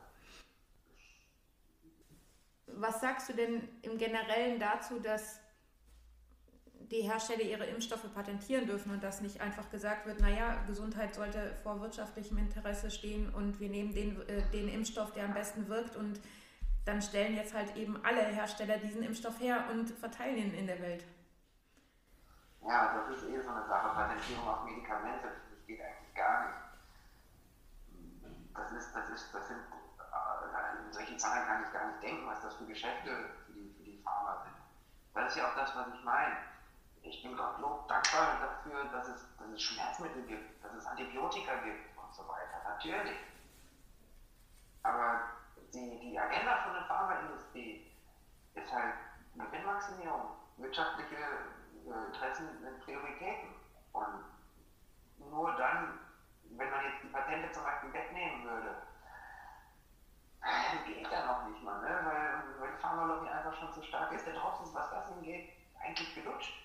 Was 2.65 2.99
sagst 2.99 3.29
du 3.29 3.33
denn 3.33 3.79
im 3.83 3.99
Generellen 3.99 4.59
dazu, 4.59 4.99
dass 4.99 5.42
die 6.91 7.01
Hersteller 7.01 7.41
ihre 7.41 7.65
Impfstoffe 7.65 8.13
patentieren 8.13 8.65
dürfen 8.65 8.91
und 8.91 9.03
dass 9.03 9.21
nicht 9.21 9.41
einfach 9.41 9.69
gesagt 9.69 10.05
wird, 10.05 10.19
naja, 10.19 10.63
Gesundheit 10.67 11.15
sollte 11.15 11.55
vor 11.63 11.81
wirtschaftlichem 11.81 12.37
Interesse 12.37 12.91
stehen 12.91 13.33
und 13.33 13.59
wir 13.59 13.69
nehmen 13.69 13.93
den, 13.93 14.21
äh, 14.27 14.41
den 14.51 14.67
Impfstoff, 14.67 15.13
der 15.13 15.25
am 15.25 15.33
besten 15.33 15.67
wirkt 15.67 15.95
und 15.95 16.19
dann 16.85 17.01
stellen 17.01 17.35
jetzt 17.35 17.53
halt 17.53 17.75
eben 17.77 18.03
alle 18.03 18.21
Hersteller 18.21 18.77
diesen 18.77 19.03
Impfstoff 19.03 19.39
her 19.39 19.65
und 19.71 19.89
verteilen 19.89 20.37
ihn 20.37 20.53
in 20.53 20.67
der 20.67 20.81
Welt. 20.81 21.05
Ja, 22.61 22.93
das 22.95 23.17
ist 23.17 23.29
eh 23.29 23.41
so 23.41 23.49
eine 23.49 23.65
Sache. 23.65 23.95
Patentierung 23.95 24.47
auf 24.47 24.63
Medikamente, 24.65 25.27
das 25.49 25.65
geht 25.65 25.81
eigentlich 25.81 26.13
gar 26.13 26.47
nicht. 26.47 26.57
Das 28.53 28.71
ist, 28.71 28.93
das 28.93 29.09
ist, 29.09 29.33
das 29.33 29.47
sind, 29.47 29.59
äh, 29.59 30.91
solche 30.91 31.17
Zahlen 31.17 31.45
kann 31.45 31.63
ich 31.63 31.73
gar 31.73 31.87
nicht 31.87 32.03
denken, 32.03 32.27
was 32.27 32.41
das 32.41 32.55
für 32.55 32.65
Geschäfte 32.65 33.09
für 33.45 33.53
die, 33.53 33.73
für 33.77 33.83
die 33.83 34.01
Pharma 34.03 34.43
sind. 34.43 34.55
Das 35.13 35.31
ist 35.31 35.37
ja 35.37 35.49
auch 35.49 35.55
das, 35.55 35.75
was 35.75 35.87
ich 35.93 36.03
meine 36.03 36.35
ich 37.03 37.21
bin 37.21 37.35
Gottlob 37.35 37.87
dankbar 37.87 38.39
dafür, 38.39 38.85
dass 38.85 39.07
es, 39.09 39.27
dass 39.37 39.49
es 39.49 39.61
Schmerzmittel 39.61 40.23
gibt, 40.23 40.63
dass 40.63 40.73
es 40.73 40.85
Antibiotika 40.85 41.55
gibt 41.55 41.97
und 41.97 42.13
so 42.13 42.27
weiter. 42.27 42.61
Natürlich. 42.63 43.17
Aber 44.83 45.19
die, 45.73 45.99
die 45.99 46.19
Agenda 46.19 46.63
von 46.63 46.73
der 46.73 46.83
Pharmaindustrie 46.83 47.91
ist 48.55 48.73
halt 48.73 48.95
Gewinnmaximierung, 49.35 50.29
wirtschaftliche 50.57 51.15
äh, 51.15 52.05
Interessen 52.07 52.47
sind 52.61 52.79
Prioritäten. 52.85 53.49
Und 53.91 54.23
nur 55.19 55.51
dann, 55.57 55.99
wenn 56.51 56.69
man 56.69 56.85
jetzt 56.85 57.03
die 57.03 57.07
Patente 57.07 57.51
zum 57.51 57.63
Beispiel 57.63 57.93
wegnehmen 57.93 58.43
würde, 58.45 58.75
geht 60.85 61.11
ja 61.11 61.25
noch 61.25 61.47
nicht 61.47 61.63
mal, 61.63 61.81
ne? 61.81 61.99
weil, 62.03 62.59
weil 62.59 62.75
die 62.75 62.81
Pharmalobby 62.81 63.29
einfach 63.29 63.53
schon 63.55 63.73
zu 63.73 63.83
stark 63.83 64.11
ist. 64.13 64.25
Der 64.25 64.33
Drops 64.33 64.61
ist, 64.67 64.73
was 64.73 64.89
das 64.89 65.07
hingeht, 65.09 65.49
eigentlich 65.81 66.13
gelutscht. 66.15 66.62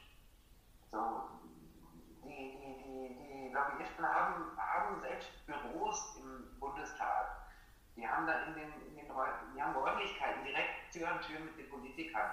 So, 0.90 1.28
die, 2.24 2.28
die, 2.28 2.76
die, 2.82 3.48
die 3.48 3.52
Lobbyisten 3.52 4.04
haben, 4.06 4.56
haben 4.56 5.00
selbst 5.00 5.46
Büros 5.46 6.16
im 6.16 6.58
Bundestag. 6.58 7.28
Die 7.96 8.06
haben 8.06 8.26
dann 8.26 8.46
in 8.46 8.54
den, 8.54 8.72
in 8.88 8.96
den 8.96 9.06
die 9.54 9.62
haben 9.62 9.74
Räumlichkeiten 9.74 10.44
direkt 10.44 10.92
Tür 10.92 11.08
an 11.08 11.20
Tür 11.20 11.40
mit 11.40 11.58
den 11.58 11.68
Politikern. 11.68 12.30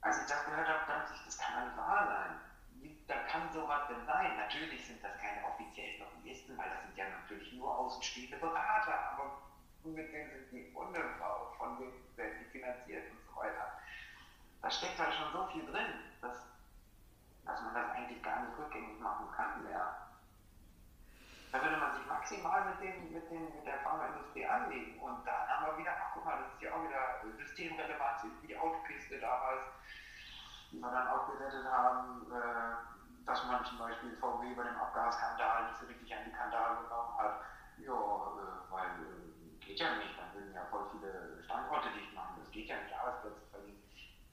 Als 0.00 0.18
ich 0.18 0.26
das 0.26 0.44
gehört 0.44 0.68
habe, 0.68 0.86
dachte 0.86 1.12
ich, 1.14 1.24
das 1.24 1.38
kann 1.38 1.64
nicht 1.64 1.76
wahr 1.76 2.06
sein. 2.06 2.40
Da 3.06 3.18
kann 3.24 3.52
sowas 3.52 3.86
denn 3.88 4.04
sein? 4.06 4.34
Natürlich 4.36 4.86
sind 4.86 5.02
das 5.04 5.16
keine 5.18 5.44
offiziellen 5.44 5.98
Lobbyisten, 5.98 6.56
weil 6.56 6.70
das 6.70 6.82
sind 6.82 6.96
ja 6.96 7.06
natürlich 7.06 7.52
nur 7.52 7.76
außenstehende 7.76 8.36
Berater, 8.38 8.98
aber 9.12 9.30
mit 9.84 10.12
denen 10.12 10.30
sind 10.30 10.50
die 10.50 10.66
unbebaut, 10.74 11.48
von 11.56 11.78
wem 11.78 11.92
werden 12.16 12.38
die 12.38 12.44
finanziert 12.46 13.04
und 13.10 13.18
so 13.26 13.36
weiter. 13.36 13.68
Da 14.62 14.70
steckt 14.70 14.98
halt 14.98 15.12
schon 15.14 15.32
so 15.32 15.44
viel 15.52 15.64
drin, 15.64 16.00
dass 16.20 16.51
dass 17.44 17.60
man 17.62 17.74
das 17.74 17.90
eigentlich 17.90 18.22
gar 18.22 18.40
nicht 18.40 18.58
rückgängig 18.58 19.00
machen 19.00 19.26
kann 19.34 19.62
mehr. 19.64 19.96
Da 21.50 21.62
würde 21.62 21.76
man 21.76 21.92
sich 21.94 22.06
maximal 22.06 22.64
mit, 22.64 22.80
den, 22.80 23.12
mit, 23.12 23.30
den, 23.30 23.44
mit 23.54 23.66
der 23.66 23.78
Pharmaindustrie 23.80 24.46
anlegen. 24.46 24.98
Und 25.00 25.26
dann 25.26 25.48
haben 25.48 25.66
wir 25.66 25.78
wieder, 25.78 25.92
ach 26.00 26.12
guck 26.14 26.24
mal, 26.24 26.38
das 26.38 26.54
ist 26.54 26.62
ja 26.62 26.72
auch 26.72 26.82
wieder 26.82 27.20
systemrelevant, 27.36 28.24
wie 28.40 28.46
die 28.46 28.56
Autokiste 28.56 29.20
damals, 29.20 29.60
die 30.70 30.80
wir 30.80 30.90
dann 30.90 31.08
auch 31.08 31.28
gerettet 31.28 31.66
haben, 31.66 32.24
äh, 32.32 33.26
dass 33.26 33.44
man 33.44 33.64
zum 33.66 33.78
Beispiel 33.78 34.16
VW 34.16 34.54
bei 34.54 34.64
dem 34.64 34.76
Abgasskandal 34.80 35.64
nicht 35.64 35.78
so 35.78 35.86
richtig 35.86 36.14
an 36.14 36.24
die 36.24 36.32
Kandale 36.32 36.82
genommen 36.82 37.18
hat. 37.18 37.40
Ja, 37.76 37.92
äh, 37.92 38.72
weil 38.72 38.88
äh, 39.04 39.66
geht 39.66 39.78
ja 39.78 39.94
nicht, 39.96 40.18
dann 40.18 40.32
würden 40.32 40.54
ja 40.54 40.64
voll 40.70 40.88
viele 40.92 41.42
Standorte 41.44 41.90
dicht 41.90 42.14
machen, 42.14 42.40
das 42.40 42.50
geht 42.50 42.68
ja 42.68 42.80
nicht, 42.80 42.94
Arbeitsplätze 42.94 43.44
verlieren. 43.50 43.82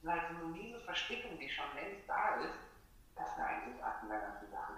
Das 0.02 0.14
ist 0.16 0.20
halt 0.20 0.30
so 0.30 0.44
eine 0.44 0.54
miese 0.56 0.80
Verstickung, 0.80 1.38
die 1.38 1.50
schon 1.50 1.74
längst 1.74 2.08
da 2.08 2.36
ist 2.36 2.70
dass 3.20 3.36
wir 3.36 3.44
eigentlich 3.44 3.84
aus 3.84 3.92
dieser 4.02 4.18
ganzen 4.18 4.50
Sache 4.50 4.72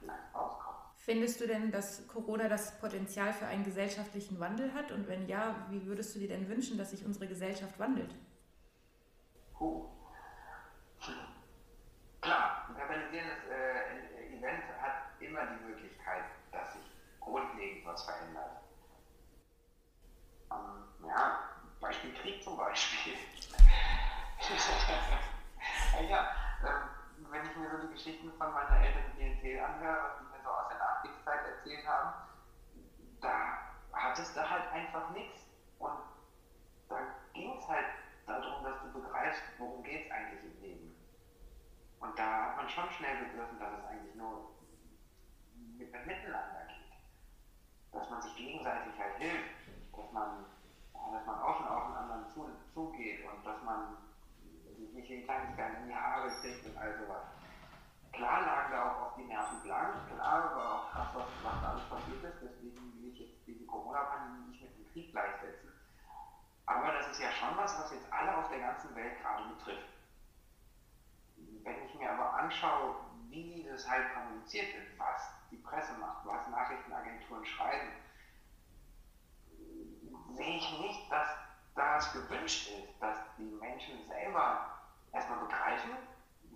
vielleicht 0.00 0.34
rauskommen. 0.34 0.78
Findest 0.96 1.40
du 1.40 1.46
denn, 1.46 1.72
dass 1.72 2.06
Corona 2.06 2.48
das 2.48 2.78
Potenzial 2.78 3.32
für 3.32 3.46
einen 3.46 3.64
gesellschaftlichen 3.64 4.38
Wandel 4.38 4.74
hat? 4.74 4.92
Und 4.92 5.08
wenn 5.08 5.26
ja, 5.26 5.54
wie 5.70 5.86
würdest 5.86 6.14
du 6.14 6.18
dir 6.18 6.28
denn 6.28 6.48
wünschen, 6.48 6.76
dass 6.76 6.90
sich 6.90 7.04
unsere 7.04 7.26
Gesellschaft 7.26 7.78
wandelt? 7.78 8.14
Puh. 9.54 9.88
Klar, 12.20 12.68
ein 12.68 12.76
organisierendes 12.76 13.38
äh, 13.50 14.36
Event 14.36 14.64
hat 14.80 15.20
immer 15.20 15.46
die 15.46 15.64
Möglichkeit, 15.64 16.24
dass 16.52 16.74
sich 16.74 16.82
grundlegend 17.20 17.86
was 17.86 18.04
verändert. 18.04 18.60
Ähm, 20.52 21.08
ja, 21.08 21.38
Beispiel 21.80 22.12
Krieg 22.14 22.42
zum 22.42 22.56
Beispiel. 22.56 23.14
von 28.38 28.52
meiner 28.52 28.80
Eltern 28.80 29.12
Klientel 29.14 29.60
anhöre, 29.60 29.98
was 30.04 30.18
die 30.18 30.24
mir 30.24 30.42
so 30.42 30.50
aus 30.50 30.68
der 30.68 30.78
Nachkriegszeit 30.78 31.44
erzählt 31.44 31.86
haben, 31.86 32.14
da 33.20 33.58
hattest 33.92 34.36
du 34.36 34.48
halt 34.48 34.72
einfach 34.72 35.10
nichts. 35.10 35.42
Und 35.78 35.98
da 36.88 36.98
ging 37.34 37.58
es 37.58 37.68
halt 37.68 37.86
darum, 38.26 38.64
dass 38.64 38.80
du 38.82 39.00
begreifst, 39.00 39.42
worum 39.58 39.82
geht 39.82 40.06
es 40.06 40.12
eigentlich 40.12 40.44
im 40.44 40.62
Leben. 40.62 40.94
Und 42.00 42.16
da 42.18 42.46
hat 42.46 42.56
man 42.56 42.68
schon 42.68 42.90
schnell 42.92 43.16
begriffen, 43.16 43.58
dass 43.58 43.72
es 43.72 43.86
eigentlich 43.86 44.14
nur 44.14 44.54
mit, 45.76 45.90
miteinander 45.92 46.62
geht. 46.68 47.92
Dass 47.92 48.08
man 48.08 48.22
sich 48.22 48.36
gegenseitig 48.36 48.96
halt 48.98 49.16
hilft, 49.16 49.50
dass 49.96 50.12
man, 50.12 50.44
dass 50.94 51.26
man 51.26 51.42
offen 51.42 51.66
auf 51.66 51.86
den 51.88 51.96
anderen 51.96 52.28
zu, 52.28 52.48
zugeht 52.72 53.24
und 53.26 53.44
dass 53.44 53.60
man 53.64 53.96
sich 54.76 54.92
nicht 54.92 55.08
jeden 55.08 55.24
Kleinigkeiten 55.24 55.82
in 55.82 55.88
die 55.88 55.94
Haare 55.94 56.30
kriegt 56.40 56.64
und 56.66 56.76
all 56.76 56.96
sowas. 56.98 57.24
Klar 58.12 58.40
lagen 58.42 58.72
da 58.72 58.90
auch 58.90 59.02
auf 59.02 59.16
die 59.16 59.24
Nerven 59.24 59.60
blank, 59.62 59.94
klar 60.08 60.56
war 60.56 60.74
auch 60.74 60.90
krass, 60.90 61.08
was, 61.14 61.26
was 61.42 61.62
da 61.62 61.70
alles 61.70 61.84
passiert 61.84 62.24
ist, 62.24 62.42
deswegen 62.42 63.02
will 63.02 63.12
ich 63.12 63.20
jetzt 63.20 63.46
diese 63.46 63.64
Corona-Pandemie 63.66 64.50
nicht 64.50 64.62
mit 64.62 64.76
dem 64.76 64.92
Krieg 64.92 65.12
gleichsetzen. 65.12 65.72
Aber 66.66 66.92
das 66.92 67.08
ist 67.08 67.20
ja 67.20 67.30
schon 67.32 67.56
was, 67.56 67.78
was 67.78 67.92
jetzt 67.92 68.12
alle 68.12 68.36
auf 68.36 68.48
der 68.50 68.60
ganzen 68.60 68.94
Welt 68.94 69.20
gerade 69.22 69.48
betrifft. 69.54 69.88
Wenn 71.62 71.84
ich 71.86 71.94
mir 71.94 72.10
aber 72.12 72.34
anschaue, 72.34 72.96
wie 73.30 73.66
das 73.70 73.88
halt 73.88 74.12
kommuniziert 74.14 74.74
wird, 74.74 74.98
was 74.98 75.30
die 75.50 75.56
Presse 75.56 75.92
macht, 75.94 76.26
was 76.26 76.48
Nachrichtenagenturen 76.48 77.44
schreiben, 77.46 77.92
sehe 80.34 80.56
ich 80.56 80.78
nicht, 80.80 81.10
dass 81.10 81.28
das 81.74 82.12
gewünscht 82.12 82.68
ist, 82.68 83.00
dass 83.00 83.18
die 83.38 83.50
Menschen 83.60 84.06
selber 84.08 84.78
erstmal 85.12 85.38
begreifen, 85.38 85.90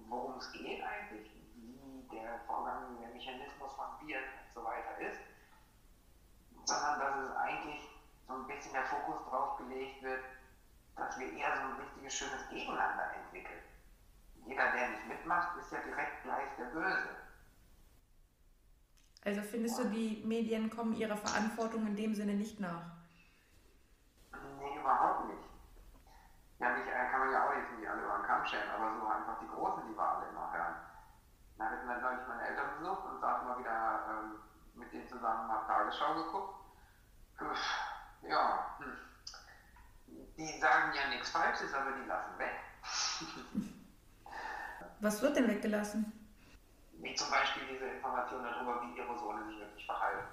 worum 0.09 0.37
es 0.39 0.53
geht 0.53 0.83
eigentlich, 0.83 1.32
der 2.13 2.39
Vorgang, 2.47 2.99
der 3.01 3.11
Mechanismus 3.11 3.73
von 3.73 3.87
Viren 4.01 4.23
und 4.23 4.53
so 4.53 4.65
weiter 4.65 4.99
ist, 4.99 5.21
sondern 6.65 6.99
dass 7.01 7.17
es 7.17 7.37
eigentlich 7.37 7.81
so 8.27 8.35
ein 8.35 8.47
bisschen 8.47 8.73
der 8.73 8.85
Fokus 8.85 9.25
drauf 9.29 9.59
gelegt 9.59 10.03
wird, 10.03 10.23
dass 10.97 11.19
wir 11.19 11.33
eher 11.33 11.57
so 11.57 11.63
ein 11.63 11.81
richtiges, 11.81 12.15
schönes 12.15 12.49
Gegeneinander 12.49 13.11
entwickeln. 13.25 13.63
Jeder, 14.47 14.73
der 14.73 14.91
nicht 14.91 15.07
mitmacht, 15.07 15.57
ist 15.59 15.73
ja 15.73 15.81
direkt 15.81 16.23
gleich 16.23 16.49
der 16.59 16.65
Böse. 16.67 17.17
Also 19.25 19.43
findest 19.43 19.79
du, 19.79 19.85
die 19.85 20.23
Medien 20.27 20.69
kommen 20.69 20.95
ihrer 20.95 21.17
Verantwortung 21.17 21.87
in 21.87 21.97
dem 21.97 22.15
Sinne 22.15 22.35
nicht 22.35 22.59
nach? 22.59 22.83
Nee, 24.59 24.79
überhaupt 24.79 25.29
nicht. 25.29 25.47
Ja, 26.59 26.77
nicht, 26.77 26.91
kann 26.91 27.21
man 27.21 27.33
ja 27.33 27.47
auch 27.47 27.55
jetzt 27.55 27.79
nicht 27.79 27.89
alle 27.89 28.03
über 28.03 28.19
den 28.19 28.27
Kamm 28.27 28.45
scheren, 28.47 28.71
aber 28.71 28.99
so 28.99 29.07
einfach 29.07 29.39
die 29.41 29.49
Großen, 29.49 29.83
die 29.87 29.97
wir 29.97 30.03
alle 30.03 30.29
immer 30.29 30.53
hören. 30.53 30.75
Da 31.59 31.65
habe 31.65 31.77
ich 31.77 32.03
neulich 32.03 32.27
meine 32.27 32.49
Eltern 32.49 32.79
besucht 32.79 33.05
und 33.05 33.21
saß 33.21 33.43
mal 33.45 33.59
wieder 33.59 34.01
ähm, 34.11 34.43
zusammen 35.23 35.47
mal 35.47 35.65
Tagesschau 35.67 36.15
geguckt. 36.15 36.59
Ja, 38.23 38.77
hm. 38.79 38.97
die 40.37 40.59
sagen 40.59 40.93
ja 40.95 41.09
nichts 41.11 41.31
Falsches, 41.31 41.73
aber 41.75 41.93
die 41.93 42.09
lassen 42.09 42.39
weg. 42.39 42.59
Was 45.01 45.23
wird 45.23 45.37
denn 45.37 45.49
weggelassen? 45.49 46.13
Wie 46.95 47.15
zum 47.15 47.31
Beispiel 47.31 47.63
diese 47.71 47.87
Information 47.87 48.43
darüber, 48.43 48.83
wie 48.83 49.01
Aerosole 49.01 49.45
sich 49.47 49.59
wirklich 49.59 49.87
verhalten. 49.87 50.27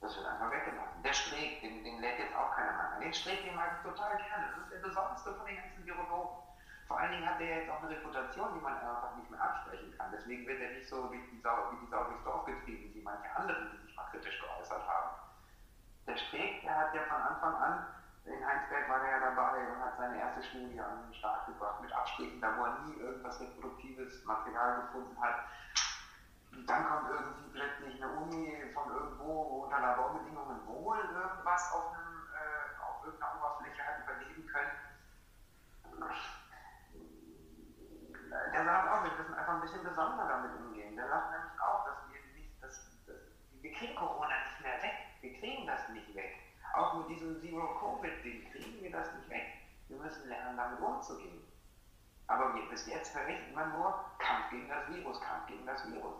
Das 0.00 0.16
wird 0.16 0.26
einfach 0.26 0.50
weggelassen. 0.50 1.02
Der 1.04 1.12
Streeck, 1.12 1.60
den, 1.60 1.84
den 1.84 2.00
lädt 2.00 2.18
jetzt 2.18 2.34
auch 2.34 2.54
keiner 2.54 2.72
mehr 2.72 2.92
an. 2.94 3.00
Den 3.00 3.14
Streeck, 3.14 3.44
den 3.44 3.54
mag 3.54 3.78
ich 3.78 3.90
total 3.90 4.16
gerne. 4.16 4.48
Das 4.54 4.64
ist 4.64 4.72
der 4.72 4.88
besonderste 4.88 5.34
von 5.34 5.46
den 5.46 5.56
ganzen 5.56 5.84
Virologen. 5.84 6.44
Vor 6.86 7.00
allen 7.00 7.12
Dingen 7.12 7.28
hat 7.28 7.40
er 7.40 7.60
jetzt 7.60 7.70
auch 7.70 7.82
eine 7.82 7.90
Reputation, 7.90 8.54
die 8.54 8.60
man 8.60 8.74
einfach 8.74 9.16
nicht 9.16 9.30
mehr 9.30 9.40
absprechen 9.40 9.96
kann. 9.96 10.12
Deswegen 10.12 10.46
wird 10.46 10.60
er 10.60 10.72
nicht 10.72 10.88
so 10.88 11.10
wie 11.10 11.20
die 11.32 11.40
Sau, 11.40 11.72
wie 11.72 11.84
die 11.84 11.90
Sau 11.90 12.04
durchs 12.04 12.24
Dorf 12.24 12.44
getrieben, 12.44 12.94
wie 12.94 13.00
manche 13.00 13.34
anderen, 13.36 13.70
die 13.72 13.83
mal 13.96 14.06
kritisch 14.10 14.40
geäußert 14.40 14.86
haben. 14.86 15.10
Der 16.06 16.16
Streeck, 16.16 16.62
der 16.62 16.76
hat 16.76 16.94
ja 16.94 17.02
von 17.02 17.22
Anfang 17.22 17.54
an, 17.54 17.86
in 18.24 18.46
Heinsberg 18.46 18.88
war 18.88 19.02
er 19.02 19.10
ja 19.10 19.30
dabei 19.30 19.68
und 19.68 19.84
hat 19.84 19.96
seine 19.98 20.18
erste 20.18 20.42
Studie 20.42 20.80
an 20.80 21.04
den 21.04 21.14
Start 21.14 21.46
gebracht 21.46 21.80
mit 21.82 21.92
Abstrichen, 21.92 22.40
da 22.40 22.56
wo 22.56 22.64
er 22.64 22.78
nie 22.84 22.96
irgendwas 22.96 23.40
reproduktives 23.40 24.24
Material 24.24 24.82
gefunden 24.82 25.20
hat. 25.20 25.44
Und 26.52 26.70
dann 26.70 26.88
kommt 26.88 27.10
irgendwie 27.10 27.50
plötzlich 27.52 28.02
eine 28.02 28.12
Uni 28.12 28.72
von 28.72 28.90
irgendwo, 28.90 29.24
wo 29.24 29.64
unter 29.64 29.80
Laborbedingungen 29.80 30.66
wohl 30.66 30.98
irgendwas 30.98 31.72
auf, 31.72 31.92
einem, 31.92 32.28
äh, 32.32 32.82
auf 32.82 33.04
irgendeiner 33.04 33.36
Oberfläche 33.36 33.82
hat 33.82 34.04
überleben 34.04 34.46
können. 34.46 34.70
Der 38.52 38.64
sagt 38.64 38.88
auch, 38.88 39.04
wir 39.04 39.12
müssen 39.12 39.34
einfach 39.34 39.54
ein 39.54 39.60
bisschen 39.60 39.84
besonderer 39.84 40.28
damit 40.28 40.56
umgehen. 40.58 40.96
Der 40.96 41.08
sagt 41.08 41.30
nämlich 41.30 41.60
auch, 41.60 41.84
dass 41.84 41.96
wir 42.08 42.20
nicht, 42.34 42.62
dass, 42.62 43.04
dass, 43.06 43.16
wir 43.60 43.72
kriegen 43.72 43.96
Corona 43.96 44.28
nicht 44.28 44.60
mehr 44.62 44.82
weg. 44.82 44.94
Wir 45.20 45.38
kriegen 45.38 45.66
das 45.66 45.88
nicht 45.90 46.14
weg. 46.14 46.38
Auch 46.74 46.94
mit 46.98 47.08
diesem 47.08 47.40
Zero-Covid-Ding 47.40 48.50
kriegen 48.50 48.82
wir 48.82 48.90
das 48.90 49.12
nicht 49.14 49.30
weg. 49.30 49.46
Wir 49.88 49.98
müssen 49.98 50.28
lernen, 50.28 50.56
damit 50.56 50.80
umzugehen. 50.80 51.44
Aber 52.26 52.54
wir, 52.54 52.63
bis 52.74 52.86
jetzt 52.86 53.12
verrichten 53.12 53.54
wir 53.54 53.66
nur 53.66 54.04
Kampf 54.18 54.50
gegen 54.50 54.68
das 54.68 54.88
Virus, 54.88 55.20
Kampf 55.20 55.46
gegen 55.46 55.64
das 55.64 55.86
Virus. 55.86 56.16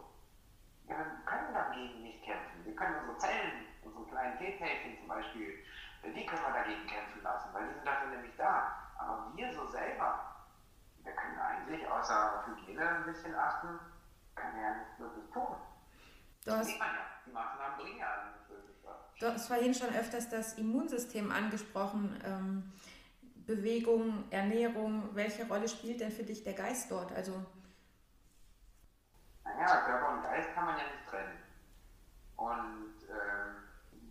Ja, 0.86 0.98
wir 0.98 1.06
können 1.26 1.52
dagegen 1.52 2.02
nicht 2.02 2.22
kämpfen. 2.22 2.64
Wir 2.64 2.76
können 2.76 2.94
unsere 3.00 3.18
Zellen, 3.18 3.66
unsere 3.82 4.06
kleinen 4.06 4.38
T-Zellchen 4.38 4.98
zum 4.98 5.08
Beispiel, 5.08 5.64
die 6.04 6.26
können 6.26 6.42
wir 6.42 6.52
dagegen 6.52 6.86
kämpfen 6.86 7.22
lassen, 7.22 7.48
weil 7.52 7.66
die 7.66 7.74
sind 7.74 7.86
dafür 7.86 8.10
nämlich 8.10 8.36
da. 8.36 8.70
Aber 8.98 9.32
wir 9.34 9.52
so 9.52 9.66
selber, 9.66 10.46
wir 11.02 11.12
können 11.12 11.38
eigentlich 11.40 11.88
außer 11.88 12.38
auf 12.38 12.46
Hygiene 12.46 12.88
ein 12.88 13.04
bisschen 13.06 13.34
achten, 13.34 13.80
können 14.36 14.54
wir 14.54 14.62
ja 14.62 14.74
nicht 14.76 15.00
wirklich 15.00 15.30
tun. 15.32 15.56
Du 16.44 16.52
hast, 16.52 16.66
sieht 16.66 16.78
man 16.78 16.88
ja, 16.88 17.02
die 17.26 17.32
Maßnahmen 17.32 17.78
bringen 17.78 17.98
ja 17.98 18.30
was. 18.84 19.18
du 19.18 19.26
hast 19.26 19.48
vorhin 19.48 19.74
schon 19.74 19.88
öfters 19.88 20.28
das 20.28 20.54
Immunsystem 20.54 21.32
angesprochen. 21.32 22.22
Ähm, 22.24 22.72
Bewegung, 23.46 24.24
Ernährung, 24.30 25.10
welche 25.14 25.46
Rolle 25.46 25.68
spielt 25.68 26.00
denn 26.00 26.10
für 26.10 26.24
dich 26.24 26.44
der 26.44 26.54
Geist 26.54 26.90
dort? 26.90 27.12
Also 27.12 27.44
naja, 29.44 29.82
Körper 29.82 30.12
und 30.14 30.22
Geist 30.22 30.54
kann 30.54 30.64
man 30.66 30.78
ja 30.78 30.84
nicht 30.84 31.08
trennen. 31.08 31.38
Und 32.36 32.96
ähm, 33.08 33.64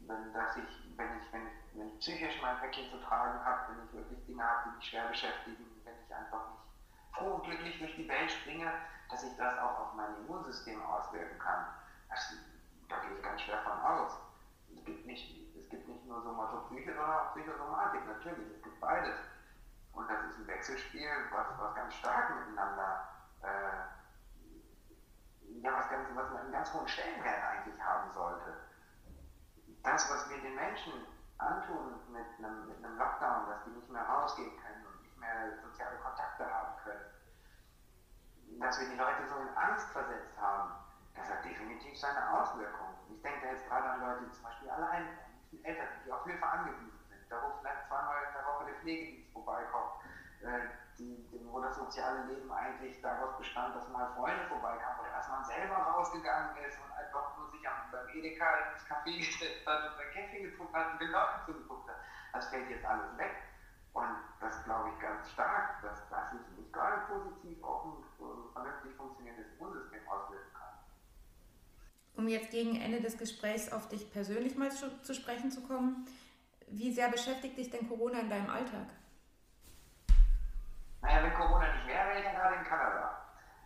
wenn, 0.08 0.34
dass 0.34 0.56
ich, 0.58 0.98
wenn, 0.98 1.18
ich, 1.20 1.34
wenn, 1.34 1.48
ich, 1.48 1.78
wenn 1.78 1.88
ich 1.90 2.00
psychisch 2.00 2.42
mein 2.42 2.58
Päckchen 2.60 2.90
zu 2.90 2.98
tragen 3.02 3.44
habe, 3.44 3.74
wenn 3.74 3.86
ich 3.86 3.94
wirklich 3.94 4.26
Dinge 4.26 4.44
habe, 4.44 4.70
die 4.70 4.76
mich 4.78 4.90
schwer 4.90 5.08
beschäftigen, 5.08 5.66
wenn 5.84 5.96
ich 6.06 6.16
einfach 6.16 6.50
nicht 6.50 6.64
froh 7.12 7.36
und 7.36 7.44
glücklich 7.44 7.78
durch 7.80 7.96
die 7.96 8.08
Welt 8.08 8.32
springe, 8.32 8.72
dass 9.10 9.24
ich 9.24 9.36
das 9.38 9.58
auch 9.60 9.80
auf 9.80 9.94
mein 9.96 10.16
Immunsystem 10.24 10.82
auswirken 10.82 11.38
kann. 11.40 11.66
Das, 12.10 12.34
da 12.88 13.00
gehe 13.02 13.18
ich 13.18 13.24
ganz 13.24 13.42
schwer 13.42 13.62
von 13.64 13.80
aus. 13.80 14.14
Es 14.76 14.84
gibt 14.86 15.06
nicht, 15.06 15.56
es 15.58 15.70
gibt 15.70 15.88
nicht 15.88 16.06
nur 16.06 16.22
Somatopsyche, 16.22 16.94
sondern 16.94 17.20
auch 17.20 17.34
Psychosomatik. 17.34 18.02
Natürlich, 18.08 18.63
beides. 18.84 19.18
Und 19.94 20.10
das 20.10 20.24
ist 20.26 20.38
ein 20.40 20.48
Wechselspiel, 20.48 21.10
was, 21.32 21.48
was 21.58 21.76
ganz 21.76 21.94
stark 21.94 22.36
miteinander 22.36 23.08
äh, 23.42 23.94
ja, 25.62 25.72
was, 25.78 25.90
ganz, 25.90 26.08
was 26.14 26.36
einen 26.36 26.52
ganz 26.52 26.74
hohen 26.74 26.88
Stellenwert 26.88 27.44
eigentlich 27.44 27.82
haben 27.82 28.12
sollte. 28.12 28.54
Das, 29.84 30.10
was 30.10 30.30
wir 30.30 30.42
den 30.42 30.56
Menschen 30.56 30.94
antun 31.38 32.00
mit 32.12 32.26
einem, 32.38 32.68
mit 32.68 32.84
einem 32.84 32.98
Lockdown, 32.98 33.48
dass 33.50 33.64
die 33.66 33.72
nicht 33.72 33.90
mehr 33.90 34.04
rausgehen 34.04 34.58
können 34.62 34.86
und 34.86 35.02
nicht 35.02 35.18
mehr 35.18 35.58
soziale 35.62 35.98
Kontakte 35.98 36.46
haben 36.50 36.76
können, 36.84 38.60
dass 38.60 38.80
wir 38.80 38.90
die 38.90 38.98
Leute 38.98 39.28
so 39.28 39.36
in 39.36 39.58
Angst 39.58 39.88
versetzt 39.92 40.40
haben, 40.40 40.72
das 41.16 41.30
hat 41.30 41.44
definitiv 41.46 42.00
seine 42.00 42.40
Auswirkungen. 42.40 42.96
Ich 43.10 43.22
denke 43.22 43.48
jetzt 43.48 43.68
gerade 43.68 43.90
an 43.90 44.02
Leute, 44.02 44.26
die 44.26 44.32
zum 44.32 44.44
Beispiel 44.44 44.70
allein 44.70 45.08
sind, 45.52 45.66
die 46.06 46.12
auf 46.12 46.24
Hilfe 46.24 46.46
angewiesen 46.46 47.00
sind. 47.10 47.30
Da 47.30 47.42
wo 47.42 47.60
vielleicht 47.60 47.88
zweimal 47.88 48.33
der 48.84 48.96
Pflegedienst 48.96 49.32
vorbeikommt. 49.32 50.04
Äh, 50.44 50.68
die, 51.00 51.26
wo 51.50 51.60
das 51.60 51.76
soziale 51.76 52.26
Leben 52.26 52.52
eigentlich 52.52 53.02
daraus 53.02 53.38
bestand, 53.38 53.76
dass 53.76 53.90
mal 53.90 54.14
Freunde 54.14 54.46
vorbeikamen 54.48 55.00
oder 55.00 55.10
dass 55.10 55.28
man 55.28 55.44
selber 55.44 55.76
rausgegangen 55.76 56.56
ist 56.68 56.78
und 56.78 56.92
einfach 56.94 57.36
nur 57.38 57.50
sich 57.50 57.68
am, 57.68 57.90
beim 57.92 58.08
Edeka 58.10 58.46
ins 58.72 58.86
Café 58.86 59.18
gesetzt 59.26 59.66
hat 59.66 59.90
und 59.90 59.98
sein 59.98 60.12
Käffchen 60.14 60.44
getrunken 60.44 60.76
hat 60.76 60.94
und 60.94 61.02
den 61.02 61.10
Leuten 61.10 61.46
zugeguckt 61.46 61.90
hat. 61.90 61.98
Das 62.34 62.48
fällt 62.50 62.70
jetzt 62.70 62.86
alles 62.86 63.18
weg. 63.18 63.34
Und 63.94 64.18
das 64.40 64.64
glaube 64.66 64.90
ich 64.90 65.00
ganz 65.02 65.32
stark, 65.32 65.82
dass 65.82 66.10
das 66.10 66.34
nicht 66.34 66.74
gerade 66.74 67.02
positiv 67.08 67.64
auf 67.64 67.86
ein 67.86 68.04
vernünftig 68.54 68.96
funktionierendes 68.96 69.48
Immunsystem 69.58 70.08
auswirken 70.08 70.54
kann. 70.54 70.74
Um 72.16 72.28
jetzt 72.28 72.52
gegen 72.52 72.80
Ende 72.80 73.02
des 73.02 73.18
Gesprächs 73.18 73.72
auf 73.72 73.88
dich 73.88 74.12
persönlich 74.12 74.58
mal 74.58 74.72
zu 74.72 75.14
sprechen 75.14 75.52
zu 75.52 75.62
kommen, 75.62 76.08
wie 76.78 76.92
sehr 76.92 77.10
beschäftigt 77.10 77.58
dich 77.58 77.70
denn 77.70 77.88
Corona 77.88 78.20
in 78.20 78.30
deinem 78.30 78.50
Alltag? 78.50 78.88
Naja, 81.02 81.24
wenn 81.24 81.34
Corona 81.34 81.72
nicht 81.74 81.88
wäre, 81.88 82.10
wäre 82.10 82.20
ich 82.20 82.26
ja 82.26 82.34
gerade 82.34 82.56
in 82.56 82.64
Kanada. 82.64 83.22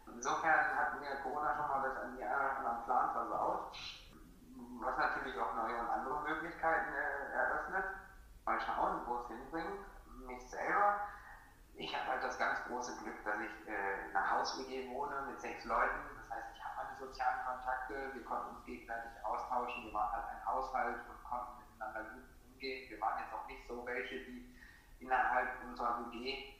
Insofern 0.07 0.75
hat 0.75 0.99
mir 0.99 1.15
Corona 1.23 1.55
schon 1.55 1.67
mal 1.67 1.87
das 1.87 2.03
an 2.03 2.17
die 2.17 2.23
anderen 2.23 2.83
Plan 2.83 3.11
versaut, 3.13 3.77
was 4.81 4.97
natürlich 4.97 5.39
auch 5.39 5.55
neue 5.55 5.79
und 5.79 5.89
andere 5.89 6.21
Möglichkeiten 6.21 6.93
äh, 6.93 7.33
eröffnet. 7.33 7.85
Mal 8.45 8.59
schauen, 8.59 9.01
wo 9.05 9.19
es 9.19 9.27
hinbringt. 9.27 9.85
Mich 10.25 10.49
selber. 10.49 10.99
Ich 11.75 11.95
habe 11.95 12.11
halt 12.11 12.23
das 12.23 12.37
ganz 12.39 12.59
große 12.65 12.97
Glück, 13.03 13.23
dass 13.23 13.39
ich 13.39 13.67
äh, 13.67 14.09
in 14.09 14.15
einer 14.15 14.31
Haus-WG 14.31 14.89
wohne 14.89 15.27
mit 15.29 15.39
sechs 15.39 15.63
Leuten. 15.65 15.99
Das 16.17 16.37
heißt, 16.37 16.47
ich 16.55 16.63
habe 16.63 16.75
meine 16.83 16.97
sozialen 16.97 17.45
Kontakte, 17.45 18.13
wir 18.13 18.25
konnten 18.25 18.55
uns 18.55 18.65
gegenseitig 18.65 19.11
austauschen, 19.23 19.85
wir 19.85 19.93
waren 19.93 20.11
halt 20.11 20.25
ein 20.25 20.45
Haushalt 20.45 20.97
und 21.07 21.23
konnten 21.23 21.61
miteinander 21.61 22.03
gut 22.15 22.36
umgehen. 22.57 22.89
Wir 22.89 22.99
waren 22.99 23.19
jetzt 23.19 23.33
auch 23.33 23.47
nicht 23.47 23.67
so 23.67 23.85
welche, 23.85 24.25
die 24.25 24.55
innerhalb 24.99 25.63
unserer 25.63 26.11
WG 26.11 26.53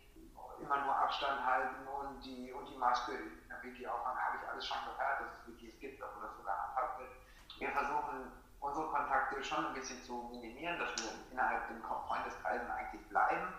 immer 0.60 0.78
nur 0.86 0.96
Abstand 0.96 1.46
halten 1.46 1.88
und 1.88 2.20
die, 2.22 2.52
und 2.52 2.68
die 2.68 2.78
Maske 2.78 3.14
in 3.14 3.48
der 3.48 3.62
Wiki-Aufwand 3.62 4.18
habe 4.18 4.38
ich 4.38 4.50
alles 4.50 4.66
schon 4.66 4.78
gehört, 4.86 5.22
dass 5.22 5.28
es 5.42 5.48
Wikis 5.48 5.80
gibt, 5.80 6.02
aber 6.02 6.22
das 6.22 6.38
sogar 6.38 6.56
gehandhabt 6.56 7.00
wird. 7.00 7.12
Wir 7.60 7.70
versuchen 7.70 8.32
unsere 8.60 8.88
Kontakte 8.88 9.44
schon 9.44 9.68
ein 9.68 9.74
bisschen 9.74 10.02
zu 10.04 10.30
minimieren, 10.32 10.80
dass 10.80 10.90
wir 10.98 11.32
innerhalb 11.32 11.68
den 11.68 11.82
Freundeskreisen 11.84 12.72
eigentlich 12.72 13.08
bleiben. 13.10 13.54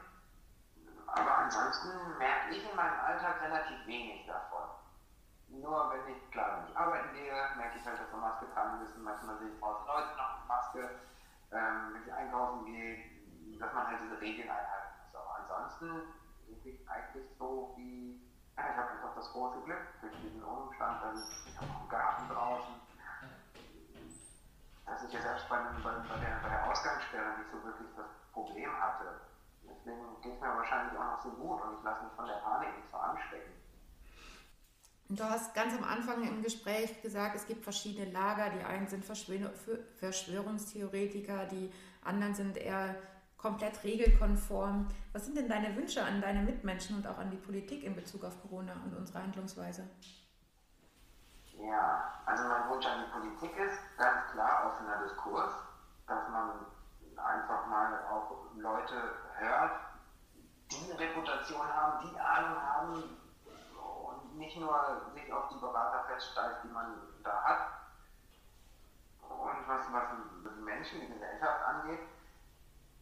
Aber 1.07 1.39
ansonsten 1.39 2.19
merke 2.19 2.51
ich 2.51 2.69
in 2.69 2.77
meinem 2.77 2.99
Alltag 3.01 3.43
relativ 3.43 3.87
wenig 3.87 4.27
davon. 4.27 4.69
Nur 5.49 5.93
wenn 5.93 6.15
ich, 6.15 6.31
klar, 6.31 6.59
wenn 6.59 6.71
ich 6.71 6.77
arbeiten 6.77 7.15
gehe, 7.15 7.33
merke 7.57 7.79
ich 7.79 7.87
halt, 7.87 7.99
dass 7.99 8.11
wir 8.11 8.19
Maske 8.19 8.53
tragen 8.53 8.81
müssen. 8.81 9.03
Manchmal 9.03 9.39
sehe 9.39 9.49
ich 9.49 9.61
draußen 9.61 9.87
Leute 9.87 10.17
noch 10.17 10.39
mit 10.41 10.49
Maske. 10.49 10.91
Ähm, 11.51 11.93
wenn 11.93 12.03
ich 12.03 12.13
einkaufen 12.13 12.65
gehe, 12.65 12.99
dass 13.59 13.73
man 13.73 13.87
halt 13.87 14.01
diese 14.01 14.21
Regeln 14.21 14.49
einhalten 14.49 14.89
muss. 14.99 15.15
Aber 15.15 15.37
ansonsten 15.37 16.05
denke 16.47 16.69
ich 16.69 16.89
eigentlich 16.89 17.25
so 17.39 17.71
wie, 17.75 18.15
ja, 18.57 18.69
ich 18.71 18.77
habe 18.77 18.91
einfach 18.91 19.13
das 19.15 19.31
große 19.31 19.61
Glück 19.61 19.81
durch 20.01 20.15
diesen 20.21 20.43
Umstand, 20.45 21.03
dass 21.03 21.15
ich, 21.15 21.47
ich 21.47 21.57
habe 21.57 21.69
einen 21.75 21.89
Garten 21.89 22.29
draußen, 22.29 22.81
dass 24.87 25.03
ich 25.03 25.13
ja 25.13 25.21
selbst 25.21 25.49
bei, 25.49 25.59
bei, 25.83 25.97
bei, 26.09 26.17
der, 26.19 26.39
bei 26.43 26.49
der 26.49 26.65
Ausgangssperre 26.65 27.33
nicht 27.35 27.51
so 27.51 27.63
wirklich 27.63 27.89
das 27.95 28.07
Problem 28.33 28.71
hatte. 28.81 29.15
Deswegen 29.63 30.21
geht 30.21 30.35
es 30.35 30.41
mir 30.41 30.55
wahrscheinlich 30.55 30.97
auch 30.97 31.05
noch 31.05 31.21
so 31.21 31.31
gut 31.33 31.61
und 31.61 31.73
ich 31.73 31.83
lasse 31.83 32.03
mich 32.05 32.13
von 32.15 32.27
der 32.27 32.37
Panik 32.37 32.75
nicht 32.75 32.91
so 32.91 32.97
anstecken. 32.97 33.58
Du 35.11 35.25
hast 35.25 35.55
ganz 35.55 35.75
am 35.75 35.85
Anfang 35.85 36.23
im 36.23 36.43
Gespräch 36.43 37.01
gesagt, 37.01 37.35
es 37.35 37.47
gibt 37.47 37.65
verschiedene 37.65 38.11
Lager. 38.11 38.51
Die 38.51 38.63
einen 38.63 38.87
sind 38.89 39.07
Verschwörungstheoretiker, 39.07 41.47
die 41.47 41.73
anderen 42.05 42.35
sind 42.35 42.59
eher 42.59 42.95
komplett 43.39 43.83
regelkonform. 43.85 44.87
Was 45.15 45.25
sind 45.25 45.39
denn 45.39 45.49
deine 45.49 45.75
Wünsche 45.77 46.05
an 46.05 46.21
deine 46.21 46.43
Mitmenschen 46.43 46.97
und 46.97 47.07
auch 47.07 47.17
an 47.17 47.31
die 47.31 47.39
Politik 47.39 47.85
in 47.85 47.97
Bezug 47.97 48.23
auf 48.25 48.39
Corona 48.43 48.75
und 48.85 48.95
unsere 48.95 49.23
Handlungsweise? 49.23 49.89
Ja, 51.55 52.21
also 52.27 52.45
mein 52.45 52.69
Wunsch 52.69 52.85
an 52.85 53.07
die 53.07 53.11
Politik 53.11 53.57
ist 53.57 53.79
ganz 53.97 54.31
klar 54.33 54.67
offener 54.67 55.05
Diskurs, 55.05 55.55
dass 56.07 56.29
man 56.29 56.67
einfach 57.17 57.67
mal 57.67 57.99
auch 58.13 58.55
Leute 58.57 59.15
hört, 59.39 59.73
die 60.71 60.91
eine 60.91 61.01
Reputation 61.01 61.67
haben, 61.67 62.11
die 62.11 62.21
Ahnung 62.21 62.61
haben, 62.61 63.18
nicht 64.49 64.61
nur 64.61 65.03
sich 65.13 65.31
auf 65.31 65.49
die 65.49 65.61
Berater 65.61 66.05
feststeift, 66.09 66.65
die 66.65 66.73
man 66.73 66.97
da 67.23 67.43
hat. 67.45 67.61
Und 69.29 69.69
was, 69.69 69.93
was 69.93 70.05
die 70.57 70.63
Menschen, 70.63 71.01
die 71.01 71.13
Gesellschaft 71.13 71.63
angeht, 71.67 72.01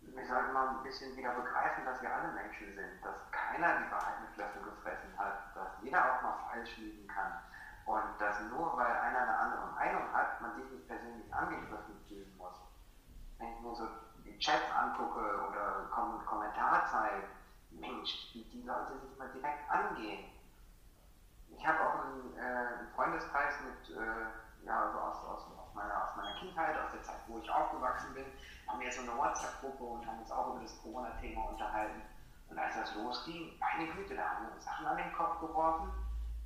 ich 0.02 0.28
sage 0.28 0.52
mal 0.52 0.68
ein 0.68 0.82
bisschen 0.82 1.16
wieder 1.16 1.34
begreifen, 1.34 1.84
dass 1.84 2.02
wir 2.02 2.12
alle 2.12 2.32
Menschen 2.32 2.74
sind, 2.74 3.04
dass 3.04 3.14
keiner 3.30 3.78
die 3.78 3.90
Wahrheit 3.92 4.20
mit 4.22 4.36
Löffel 4.36 4.62
gefressen 4.62 5.16
hat, 5.16 5.54
dass 5.54 5.68
jeder 5.82 5.98
auch 6.00 6.22
mal 6.22 6.38
falsch 6.50 6.78
liegen 6.78 7.06
kann 7.06 7.38
und 7.84 8.18
dass 8.18 8.40
nur 8.50 8.76
weil 8.76 8.90
einer 8.90 9.20
eine 9.20 9.38
andere 9.38 9.66
Meinung 9.74 10.12
hat, 10.12 10.40
man 10.40 10.56
sich 10.56 10.68
nicht 10.70 10.88
persönlich 10.88 11.32
angegriffen 11.32 12.00
fühlen 12.08 12.34
muss. 12.36 12.56
Wenn 13.38 13.52
ich 13.54 13.60
mir 13.60 13.74
so 13.76 13.88
die 14.24 14.38
Chats 14.38 14.72
angucke 14.74 15.46
oder 15.48 15.86
Kommentarzeilen, 16.26 17.22
Mensch, 17.70 18.32
die, 18.32 18.48
die 18.50 18.62
Leute 18.62 18.98
sich 18.98 19.16
mal 19.18 19.28
direkt 19.28 19.70
angehen 19.70 20.35
ich 21.50 21.66
habe 21.66 21.80
auch 21.80 22.04
einen, 22.04 22.36
äh, 22.36 22.40
einen, 22.40 22.88
Freundeskreis 22.94 23.54
mit, 23.60 23.96
äh, 23.96 24.66
ja, 24.66 24.80
also 24.80 24.98
aus, 24.98 25.16
aus, 25.24 25.42
aus, 25.58 25.74
meiner, 25.74 26.02
aus 26.02 26.16
meiner 26.16 26.34
Kindheit, 26.38 26.76
aus 26.78 26.92
der 26.92 27.02
Zeit, 27.02 27.20
wo 27.26 27.38
ich 27.38 27.50
aufgewachsen 27.50 28.14
bin, 28.14 28.26
haben 28.66 28.80
wir 28.80 28.92
so 28.92 29.02
eine 29.02 29.16
WhatsApp-Gruppe 29.16 29.84
und 29.84 30.06
haben 30.06 30.18
uns 30.20 30.30
auch 30.30 30.54
über 30.54 30.62
das 30.62 30.80
Corona-Thema 30.82 31.50
unterhalten. 31.50 32.02
Und 32.48 32.58
als 32.58 32.74
das 32.74 32.94
losging, 32.96 33.58
meine 33.58 33.90
Güte, 33.92 34.14
da 34.14 34.22
haben 34.22 34.46
wir 34.46 34.54
uns 34.54 34.64
Sachen 34.64 34.86
an 34.86 34.96
den 34.96 35.12
Kopf 35.12 35.40
geworfen, 35.40 35.92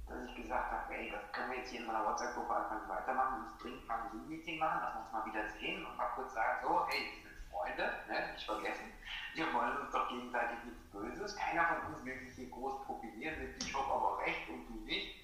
dass 0.09 0.25
ich 0.25 0.43
gesagt 0.43 0.71
habe, 0.73 0.95
ey, 0.95 1.11
das 1.11 1.33
können 1.33 1.51
wir 1.51 1.59
jetzt 1.59 1.71
hier 1.71 1.81
in 1.81 1.87
meiner 1.87 2.05
WhatsApp-Gruppe 2.05 2.57
einfach 2.57 2.89
weitermachen, 2.89 3.45
uns 3.45 3.57
dringend 3.59 3.87
mal 3.87 4.01
ein 4.01 4.11
Zoom-Meeting 4.11 4.59
machen, 4.59 4.81
lass 4.83 4.97
uns 4.97 5.13
mal 5.13 5.25
wieder 5.27 5.49
sehen 5.51 5.85
und 5.87 5.97
mal 5.97 6.11
kurz 6.15 6.35
sagen, 6.35 6.59
so, 6.63 6.87
hey, 6.89 7.23
wir 7.23 7.30
Freunde, 7.61 7.93
ne, 8.09 8.33
nicht 8.33 8.47
vergessen, 8.47 8.93
wir 9.35 9.53
wollen 9.53 9.77
uns 9.77 9.93
doch 9.93 10.09
gegenseitig 10.09 10.65
nichts 10.65 10.83
Böses, 10.91 11.37
keiner 11.37 11.67
von 11.67 11.95
uns 11.95 12.05
will 12.05 12.19
sich 12.21 12.35
hier 12.37 12.51
groß 12.51 12.85
profilieren 12.87 13.39
mit, 13.39 13.63
ich 13.63 13.75
habe 13.75 13.93
aber 13.93 14.19
recht 14.19 14.49
und 14.49 14.67
du 14.67 14.85
nicht. 14.85 15.21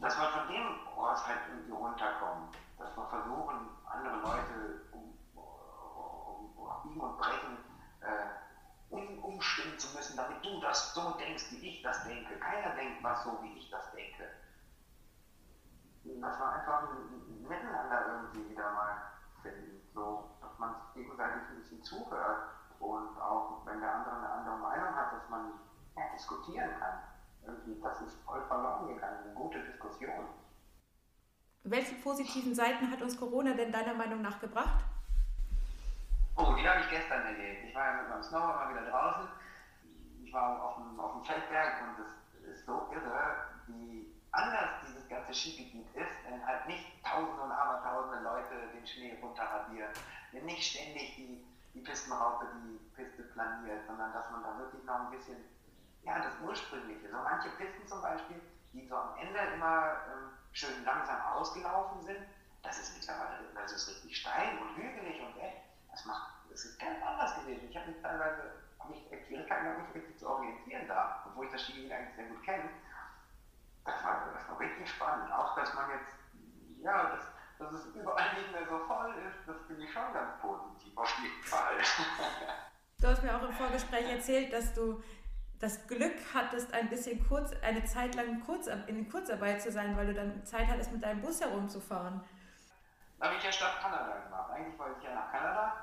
Dass 0.00 0.18
wir 0.18 0.28
von 0.30 0.48
dem 0.48 0.84
Kurs 0.86 1.26
halt 1.26 1.40
irgendwie 1.48 1.72
runterkommen, 1.72 2.48
dass 2.78 2.96
wir 2.96 3.06
versuchen, 3.06 3.68
andere 3.84 4.16
Leute 4.16 4.80
um, 4.92 5.16
um, 5.34 6.56
um 6.56 6.82
Biegen 6.82 7.00
und 7.00 7.18
Brechen 7.18 7.58
äh, 8.00 8.94
um, 8.94 9.18
umstimmen 9.22 9.78
zu 9.78 9.94
müssen, 9.94 10.16
damit 10.16 10.44
du 10.44 10.60
das 10.60 10.94
so 10.94 11.10
denkst, 11.12 11.44
wie 11.50 11.68
ich 11.68 11.82
das 11.82 12.02
denke. 12.04 12.38
Keiner 12.38 12.74
denkt 12.74 13.02
was 13.02 13.22
so, 13.24 13.38
wie 13.42 13.58
ich 13.58 13.70
das 13.70 13.92
denke. 13.92 14.24
Dass 16.04 16.38
wir 16.38 16.48
einfach 16.50 16.90
ein 16.90 17.42
Miteinander 17.42 18.06
irgendwie 18.06 18.50
wieder 18.50 18.72
mal 18.72 18.96
finden, 19.42 19.80
so 19.94 20.30
dass 20.40 20.58
man 20.58 20.74
sich 20.74 20.94
gegenseitig 20.94 21.42
ein 21.48 21.56
bisschen 21.56 21.79
zuhört 21.90 22.38
und 22.78 23.20
auch 23.20 23.66
wenn 23.66 23.80
der 23.80 23.94
andere 23.94 24.16
eine 24.16 24.30
andere 24.30 24.56
Meinung 24.56 24.94
hat, 24.94 25.12
dass 25.12 25.28
man 25.28 25.52
ja, 25.96 26.02
diskutieren 26.14 26.70
kann. 26.78 27.00
Irgendwie, 27.44 27.80
das 27.80 28.00
ist 28.02 28.22
voll 28.24 28.42
verloren 28.46 28.88
gegangen, 28.88 29.18
eine 29.24 29.34
gute 29.34 29.60
Diskussion. 29.60 30.28
Welche 31.64 31.94
positiven 31.96 32.54
Seiten 32.54 32.90
hat 32.90 33.02
uns 33.02 33.18
Corona 33.18 33.54
denn 33.54 33.72
deiner 33.72 33.94
Meinung 33.94 34.22
nach 34.22 34.40
gebracht? 34.40 34.84
Oh, 36.36 36.54
die 36.54 36.66
habe 36.66 36.80
ich 36.80 36.88
gestern 36.88 37.24
erlebt. 37.24 37.64
Ich 37.68 37.74
war 37.74 37.86
ja 37.86 38.02
mit 38.02 38.08
meinem 38.08 38.22
Snowboard 38.22 38.56
mal 38.56 38.70
wieder 38.70 38.90
draußen. 38.90 39.28
Ich 40.24 40.32
war 40.32 40.62
auf 40.62 40.76
dem, 40.76 40.98
auf 41.00 41.12
dem 41.12 41.24
Feldberg 41.24 41.82
und 41.82 42.04
es 42.04 42.58
ist 42.58 42.66
so 42.66 42.88
irre, 42.92 43.36
wie 43.66 44.06
anders 44.30 44.70
dieses 44.86 45.08
ganze 45.08 45.34
Skigebiet 45.34 45.86
ist, 45.94 46.24
wenn 46.28 46.46
halt 46.46 46.66
nicht 46.66 46.86
tausende 47.04 47.42
und 47.42 47.52
abertausende 47.52 48.22
Leute 48.22 48.68
den 48.74 48.86
Schnee 48.86 49.18
runterradieren, 49.20 49.90
wenn 50.32 50.46
nicht 50.46 50.62
ständig 50.62 51.16
die 51.16 51.44
die 51.74 51.80
Pistenraupe 51.80 52.46
die 52.54 52.78
Piste 52.94 53.22
planiert, 53.22 53.86
sondern 53.86 54.12
dass 54.12 54.30
man 54.30 54.42
da 54.42 54.56
wirklich 54.58 54.84
noch 54.84 55.00
ein 55.00 55.10
bisschen, 55.10 55.38
ja, 56.02 56.18
das 56.18 56.34
Ursprüngliche, 56.40 57.08
so 57.08 57.16
manche 57.16 57.50
Pisten 57.50 57.86
zum 57.86 58.02
Beispiel, 58.02 58.40
die 58.72 58.86
so 58.86 58.96
am 58.96 59.16
Ende 59.18 59.38
immer 59.54 60.02
ähm, 60.08 60.30
schön 60.52 60.84
langsam 60.84 61.20
ausgelaufen 61.32 62.02
sind, 62.02 62.20
das 62.62 62.78
ist 62.78 62.94
mittlerweile, 62.94 63.48
das 63.54 63.72
ist 63.72 63.88
richtig 63.88 64.16
steil 64.16 64.58
und 64.58 64.76
hügelig 64.76 65.20
und 65.22 65.36
echt, 65.40 65.62
das 65.90 66.04
macht, 66.04 66.30
das 66.50 66.64
ist 66.64 66.78
ganz 66.78 67.02
anders 67.02 67.34
gewesen. 67.36 67.68
Ich 67.70 67.76
habe 67.76 67.90
mich 67.90 68.00
teilweise, 68.02 68.52
habe 68.78 68.92
ich 68.92 69.26
Schwierigkeiten 69.26 69.64
gehabt, 69.64 69.78
mich 69.78 69.94
richtig 69.94 70.18
zu 70.18 70.28
orientieren 70.28 70.86
da, 70.88 71.22
obwohl 71.26 71.46
ich 71.46 71.52
das 71.52 71.62
Skigebiet 71.62 71.92
eigentlich 71.92 72.14
sehr 72.16 72.26
gut 72.26 72.42
kenne. 72.42 72.68
Das 73.84 74.04
war, 74.04 74.20
das 74.34 74.48
war 74.48 74.58
richtig 74.60 74.88
spannend, 74.88 75.32
auch 75.32 75.54
dass 75.56 75.72
man 75.74 75.88
jetzt, 75.90 76.16
ja, 76.82 77.10
dass 77.60 77.72
es 77.72 77.86
überall 77.94 78.34
nicht 78.34 78.50
mehr 78.52 78.66
so 78.66 78.78
voll 78.86 79.14
ist, 79.28 79.46
das 79.46 79.56
finde 79.66 79.84
ich 79.84 79.92
schon 79.92 80.12
ganz 80.12 80.40
positiv, 80.40 80.96
auf 80.96 81.18
jeden 81.22 81.42
Fall. 81.42 81.76
Du 83.00 83.06
hast 83.06 83.22
mir 83.22 83.36
auch 83.36 83.42
im 83.42 83.52
Vorgespräch 83.52 84.10
erzählt, 84.10 84.52
dass 84.52 84.74
du 84.74 85.02
das 85.58 85.86
Glück 85.86 86.16
hattest, 86.34 86.72
ein 86.72 86.88
bisschen 86.88 87.26
kurz, 87.28 87.52
eine 87.62 87.84
Zeit 87.84 88.14
lang 88.14 88.40
kurz, 88.40 88.66
in 88.66 89.10
Kurzarbeit 89.10 89.60
zu 89.60 89.70
sein, 89.70 89.96
weil 89.96 90.06
du 90.06 90.14
dann 90.14 90.44
Zeit 90.44 90.66
hattest, 90.66 90.90
mit 90.90 91.04
deinem 91.04 91.20
Bus 91.20 91.40
herumzufahren. 91.40 92.24
Da 93.18 93.26
habe 93.26 93.36
ich 93.36 93.44
ja 93.44 93.52
Stadt 93.52 93.78
Kanada 93.80 94.16
gemacht. 94.24 94.50
Eigentlich 94.50 94.78
wollte 94.78 94.96
ich 94.98 95.04
ja 95.04 95.14
nach 95.14 95.30
Kanada 95.30 95.76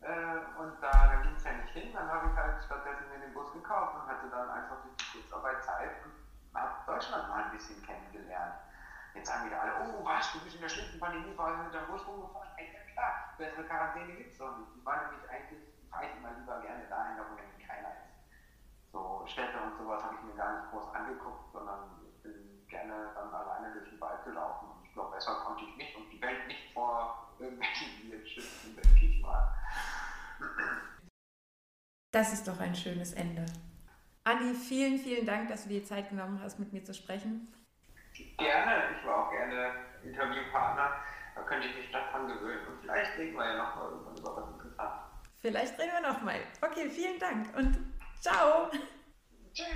äh, 0.00 0.60
und 0.60 0.80
da, 0.80 0.90
da 0.90 1.16
ging 1.22 1.34
es 1.34 1.42
ja 1.42 1.52
nicht 1.52 1.72
hin. 1.72 1.92
Dann 1.92 2.08
habe 2.08 2.30
ich 2.30 2.36
halt 2.36 2.62
stattdessen 2.64 3.08
mir 3.10 3.18
den 3.18 3.34
Bus 3.34 3.52
gekauft 3.52 3.96
und 3.96 4.06
hatte 4.06 4.30
dann 4.30 4.48
einfach 4.48 4.76
durch 4.82 4.94
die 4.96 5.18
Kurzarbeit 5.18 5.64
Zeit 5.64 5.90
und 6.04 6.14
habe 6.54 6.74
Deutschland 6.86 7.28
mal 7.28 7.44
ein 7.44 7.50
bisschen 7.50 7.82
kennengelernt. 7.82 8.54
Jetzt 9.14 9.28
sagen 9.28 9.46
wieder 9.46 9.62
alle, 9.62 9.72
oh 9.86 10.04
was, 10.04 10.32
du 10.32 10.40
bist 10.40 10.56
in 10.56 10.62
der 10.62 10.68
schlimmsten 10.68 10.98
Pandemiephase 10.98 11.62
mit 11.62 11.74
deinem 11.74 11.86
Bus 11.86 12.06
rumgefahren. 12.06 12.50
Ja 12.58 12.92
klar, 12.92 13.34
bessere 13.38 13.64
Quarantäne 13.64 14.12
gibt 14.16 14.32
es 14.32 14.38
doch 14.38 14.58
nicht. 14.58 14.74
Die 14.74 14.84
waren 14.84 15.10
nämlich 15.10 15.30
eigentlich, 15.30 15.62
fahre 15.88 16.06
ich 16.06 16.16
immer 16.18 16.32
lieber 16.34 16.60
gerne 16.60 16.84
dahin, 16.88 17.22
wo 17.22 17.34
nämlich 17.34 17.66
keiner 17.66 17.88
ist. 17.88 18.90
So 18.90 19.24
Städte 19.26 19.58
und 19.62 19.78
sowas 19.78 20.02
habe 20.02 20.16
ich 20.16 20.22
mir 20.22 20.34
gar 20.34 20.60
nicht 20.60 20.70
groß 20.70 20.94
angeguckt, 20.94 21.52
sondern 21.52 22.02
ich 22.06 22.22
bin 22.22 22.66
gerne 22.68 23.10
dann 23.14 23.32
alleine 23.32 23.72
durch 23.72 23.88
den 23.88 24.00
Wald 24.00 24.24
gelaufen. 24.24 24.68
Und 24.70 24.84
ich 24.84 24.92
glaube, 24.92 25.14
besser 25.14 25.34
konnte 25.46 25.64
ich 25.64 25.76
nicht 25.76 25.96
und 25.96 26.10
die 26.10 26.20
Welt 26.20 26.46
nicht 26.48 26.74
vor 26.74 27.34
irgendwelchen 27.38 28.02
Viren 28.02 28.26
schützen, 28.26 28.76
denke 28.76 29.06
ich 29.06 29.22
mal. 29.22 29.54
Das 32.12 32.32
ist 32.32 32.46
doch 32.46 32.58
ein 32.60 32.74
schönes 32.74 33.12
Ende. 33.12 33.46
Andi, 34.24 34.54
vielen, 34.54 34.98
vielen 34.98 35.26
Dank, 35.26 35.48
dass 35.48 35.64
du 35.64 35.68
dir 35.68 35.84
Zeit 35.84 36.08
genommen 36.10 36.40
hast, 36.40 36.58
mit 36.58 36.72
mir 36.72 36.84
zu 36.84 36.94
sprechen. 36.94 37.52
Gerne, 38.14 38.96
ich 38.96 39.06
war 39.06 39.26
auch 39.26 39.30
gerne 39.30 39.74
Interviewpartner. 40.04 40.90
Da 41.34 41.42
könnte 41.42 41.66
ich 41.66 41.76
mich 41.76 41.90
daran 41.90 42.28
gewöhnen. 42.28 42.66
Und 42.68 42.80
vielleicht 42.80 43.18
reden 43.18 43.36
wir 43.36 43.44
ja 43.44 43.56
nochmal 43.56 43.90
irgendwann 43.90 44.16
über 44.16 44.36
was 44.36 44.50
Interessantes. 44.54 45.00
Vielleicht 45.40 45.78
reden 45.78 45.92
wir 45.92 46.12
nochmal. 46.12 46.40
Okay, 46.62 46.88
vielen 46.90 47.18
Dank 47.18 47.54
und 47.56 47.76
ciao. 48.20 48.70
Tschüss. 49.52 49.66